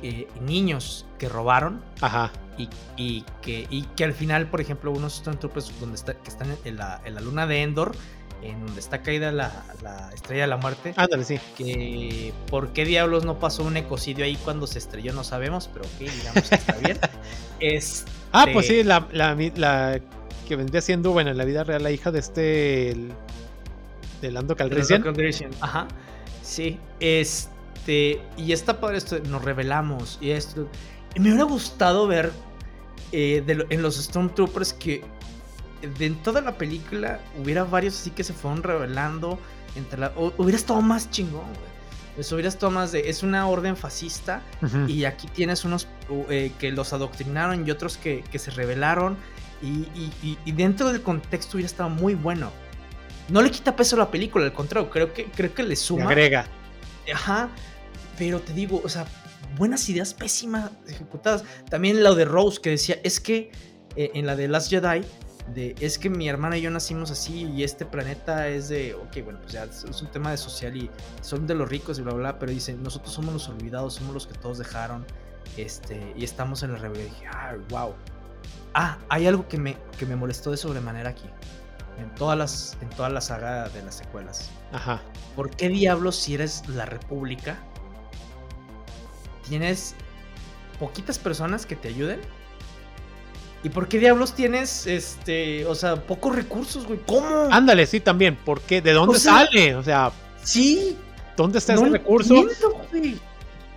[0.02, 2.32] eh, niños que robaron Ajá.
[2.58, 2.68] y,
[2.98, 6.78] y que, y que al final, por ejemplo, unos Stormtroopers donde está, que están en
[6.78, 7.96] la, en la luna de Endor,
[8.42, 11.40] en donde está caída la, la estrella de la muerte, Ándale, sí.
[11.58, 15.86] que por qué diablos no pasó un ecocidio ahí cuando se estrelló no sabemos, pero
[15.86, 17.00] ok, digamos que está bien.
[17.62, 18.04] Es
[18.34, 20.02] Ah, pues Este- sí, la, la, la
[20.50, 22.92] que vendría siendo, bueno, en la vida real, la hija de este.
[22.92, 23.14] el-
[24.28, 25.52] de Lando Calrissian.
[25.62, 25.88] Ajá.
[26.42, 30.68] Sí, este y está padre esto, nos revelamos y esto.
[31.16, 32.32] Y me hubiera gustado ver
[33.12, 35.04] eh, de en los Stormtroopers que
[35.98, 39.38] de en toda la película hubiera varios así que se fueron revelando
[39.76, 41.74] entre la, o- hubiera estado más chingón, güey.
[42.16, 44.42] Pues hubiera estado más de es una orden fascista.
[44.88, 45.88] Y aquí tienes unos
[46.30, 49.18] eh, que los adoctrinaron y otros que, que se rebelaron.
[49.64, 49.88] Y-
[50.22, 52.52] y- y dentro del contexto hubiera estado muy bueno.
[53.30, 55.76] No le quita peso a la película, al contrario, creo que, creo que le Le
[55.76, 56.06] suma.
[56.06, 56.46] agrega.
[57.14, 57.50] Ajá.
[58.18, 59.06] Pero te digo, o sea,
[59.58, 61.44] buenas ideas pésimas ejecutadas.
[61.70, 63.52] También lo de Rose que decía, es que
[63.96, 65.02] eh, en la de Last Jedi,
[65.54, 69.24] de, es que mi hermana y yo nacimos así y este planeta es de, ok,
[69.24, 70.90] bueno, pues ya es, es un tema de social y
[71.22, 74.14] son de los ricos y bla, bla, bla, pero dicen, nosotros somos los olvidados, somos
[74.14, 75.06] los que todos dejaron,
[75.58, 77.08] este, y estamos en la rebelión.
[77.08, 77.94] Y dije, ah, wow.
[78.74, 81.30] Ah, hay algo que me, que me molestó de sobremanera aquí,
[82.00, 84.50] en todas las, en toda la saga de las secuelas.
[84.72, 85.02] Ajá.
[85.36, 87.58] ¿Por qué diablos si eres la república
[89.48, 89.96] tienes
[90.80, 92.22] poquitas personas que te ayuden?
[93.64, 97.00] ¿Y por qué diablos tienes, este, o sea, pocos recursos, güey?
[97.06, 97.48] ¿Cómo?
[97.50, 98.36] Ándale, sí, también.
[98.36, 98.82] ¿Por qué?
[98.82, 99.76] ¿De dónde O sea, sale?
[99.76, 100.12] O sea,
[100.44, 100.98] sí.
[101.38, 102.36] ¿dónde está no ese recurso?
[102.36, 103.18] entiendo, güey.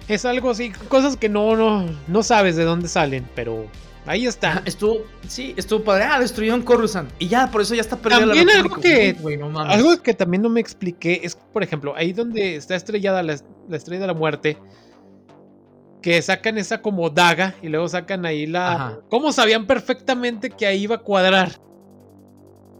[0.08, 3.66] Es algo así, cosas que no, no, no sabes de dónde salen, pero
[4.06, 4.62] ahí está.
[4.64, 6.04] Estuvo, sí, estuvo padre.
[6.04, 7.10] Ah, destruyeron Coruscant.
[7.18, 9.74] Y ya, por eso ya está perdida También la algo que- Uy, no mames.
[9.74, 13.36] Algo que también no me expliqué es, por ejemplo, ahí donde está estrellada la,
[13.68, 14.56] la estrella de la muerte,
[16.02, 18.72] que sacan esa como daga y luego sacan ahí la...
[18.72, 18.98] Ajá.
[19.10, 21.52] ¿Cómo sabían perfectamente que ahí iba a cuadrar?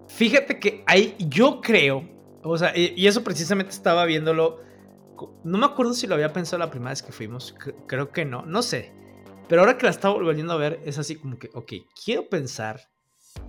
[0.09, 2.09] Fíjate que ahí yo creo,
[2.43, 4.61] o sea, y, eso precisamente estaba viéndolo.
[5.45, 8.25] No me acuerdo si lo había pensado la primera vez que fuimos, cre- creo que
[8.25, 8.93] no, no sé.
[9.49, 11.73] Pero ahora que la estaba volviendo a ver, es así como que, ok,
[12.05, 12.81] quiero pensar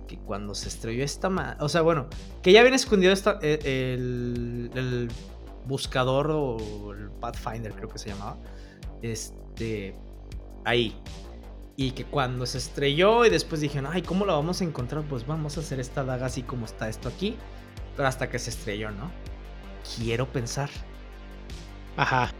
[0.06, 2.08] que cuando se estrelló esta ma- o sea, bueno,
[2.42, 3.58] que ya habían escondido esta, eh,
[3.94, 5.08] el, el
[5.66, 8.36] buscador o el Pathfinder, creo que se llamaba,
[9.02, 9.94] este,
[10.64, 10.94] ahí.
[11.76, 15.04] Y que cuando se estrelló y después dijeron, ay, ¿cómo la vamos a encontrar?
[15.04, 17.36] Pues vamos a hacer esta daga así como está esto aquí.
[17.96, 19.10] Pero hasta que se estrelló, ¿no?
[19.96, 20.68] Quiero pensar.
[21.96, 22.32] Ajá.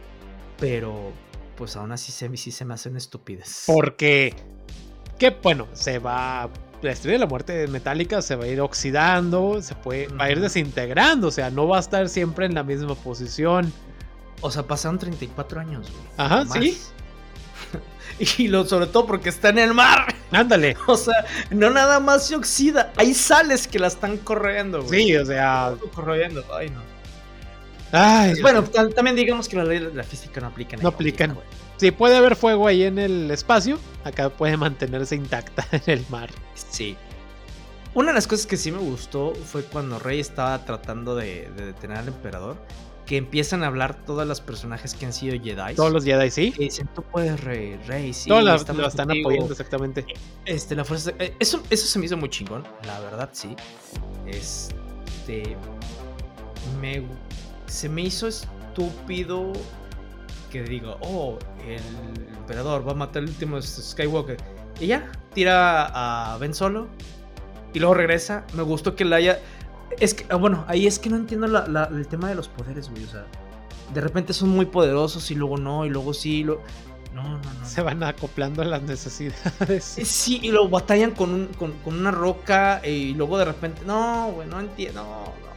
[0.59, 1.13] Pero,
[1.59, 3.65] pues aún así se, sí se me hacen estupidez.
[3.67, 4.33] Porque,
[5.19, 6.49] que bueno, se va...
[6.81, 10.31] La estrella de la muerte metálica se va a ir oxidando, se puede, va a
[10.31, 13.73] ir desintegrando, o sea, no va a estar siempre en la misma posición.
[14.41, 16.05] O sea, pasaron 34 años, güey.
[16.17, 16.79] Ajá, sí.
[18.39, 20.15] y lo, sobre todo porque está en el mar.
[20.31, 20.77] Ándale.
[20.87, 22.93] O sea, no nada más se oxida.
[22.97, 25.03] Hay sales que la están corroyendo, güey.
[25.03, 25.75] Sí, o sea...
[25.93, 26.45] Corroyendo.
[26.57, 26.81] Ay, no.
[27.93, 30.81] Ay, Bueno, ta- también digamos que las leyes de la física no aplican.
[30.83, 31.39] No aplican.
[31.77, 36.31] si puede haber fuego ahí en el espacio, acá puede mantenerse intacta en el mar.
[36.55, 36.97] Sí.
[37.95, 41.99] Una de las cosas que sí me gustó fue cuando Rey estaba tratando de, detener
[41.99, 42.57] al emperador.
[43.07, 45.75] Que empiezan a hablar todos los personajes que han sido Jedi.
[45.75, 46.53] Todos los Jedi, sí.
[46.53, 48.29] Que dicen, tú puedes, Rey, Rey, sí.
[48.29, 48.55] Todos lo,
[48.87, 50.05] están apoyando, exactamente.
[50.45, 51.13] Este, la fuerza.
[51.19, 53.57] Eh, eso, eso se me hizo muy chingón, la verdad, sí.
[54.27, 55.57] Este.
[56.83, 57.03] Me.
[57.69, 59.53] Se me hizo estúpido
[60.51, 61.81] que diga, oh, el
[62.37, 64.39] emperador va a matar el último Skywalker.
[64.81, 66.89] Y ya, tira a Ben Solo
[67.73, 68.45] y luego regresa.
[68.55, 69.41] Me gustó que la haya.
[70.01, 73.05] Es que, ah, bueno, ahí es que no entiendo el tema de los poderes, güey.
[73.05, 73.27] O sea,
[73.93, 76.45] de repente son muy poderosos y luego no, y luego sí.
[76.45, 76.63] Lo...
[77.15, 77.67] No, no, no.
[77.67, 79.99] Se van acoplando a las necesidades.
[79.99, 83.83] Eh, sí, y luego batallan con, con, una roca y luego de repente.
[83.85, 85.03] No, güey, no entiendo.
[85.03, 85.48] No.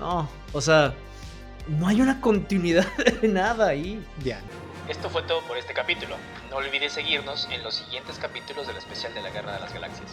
[0.00, 0.94] No, o sea,
[1.68, 2.86] no hay una continuidad
[3.22, 4.04] de nada ahí.
[4.22, 4.40] Ya.
[4.88, 6.16] Esto fue todo por este capítulo.
[6.50, 10.10] No olvides seguirnos en los siguientes capítulos del especial de la Guerra de las Galaxias.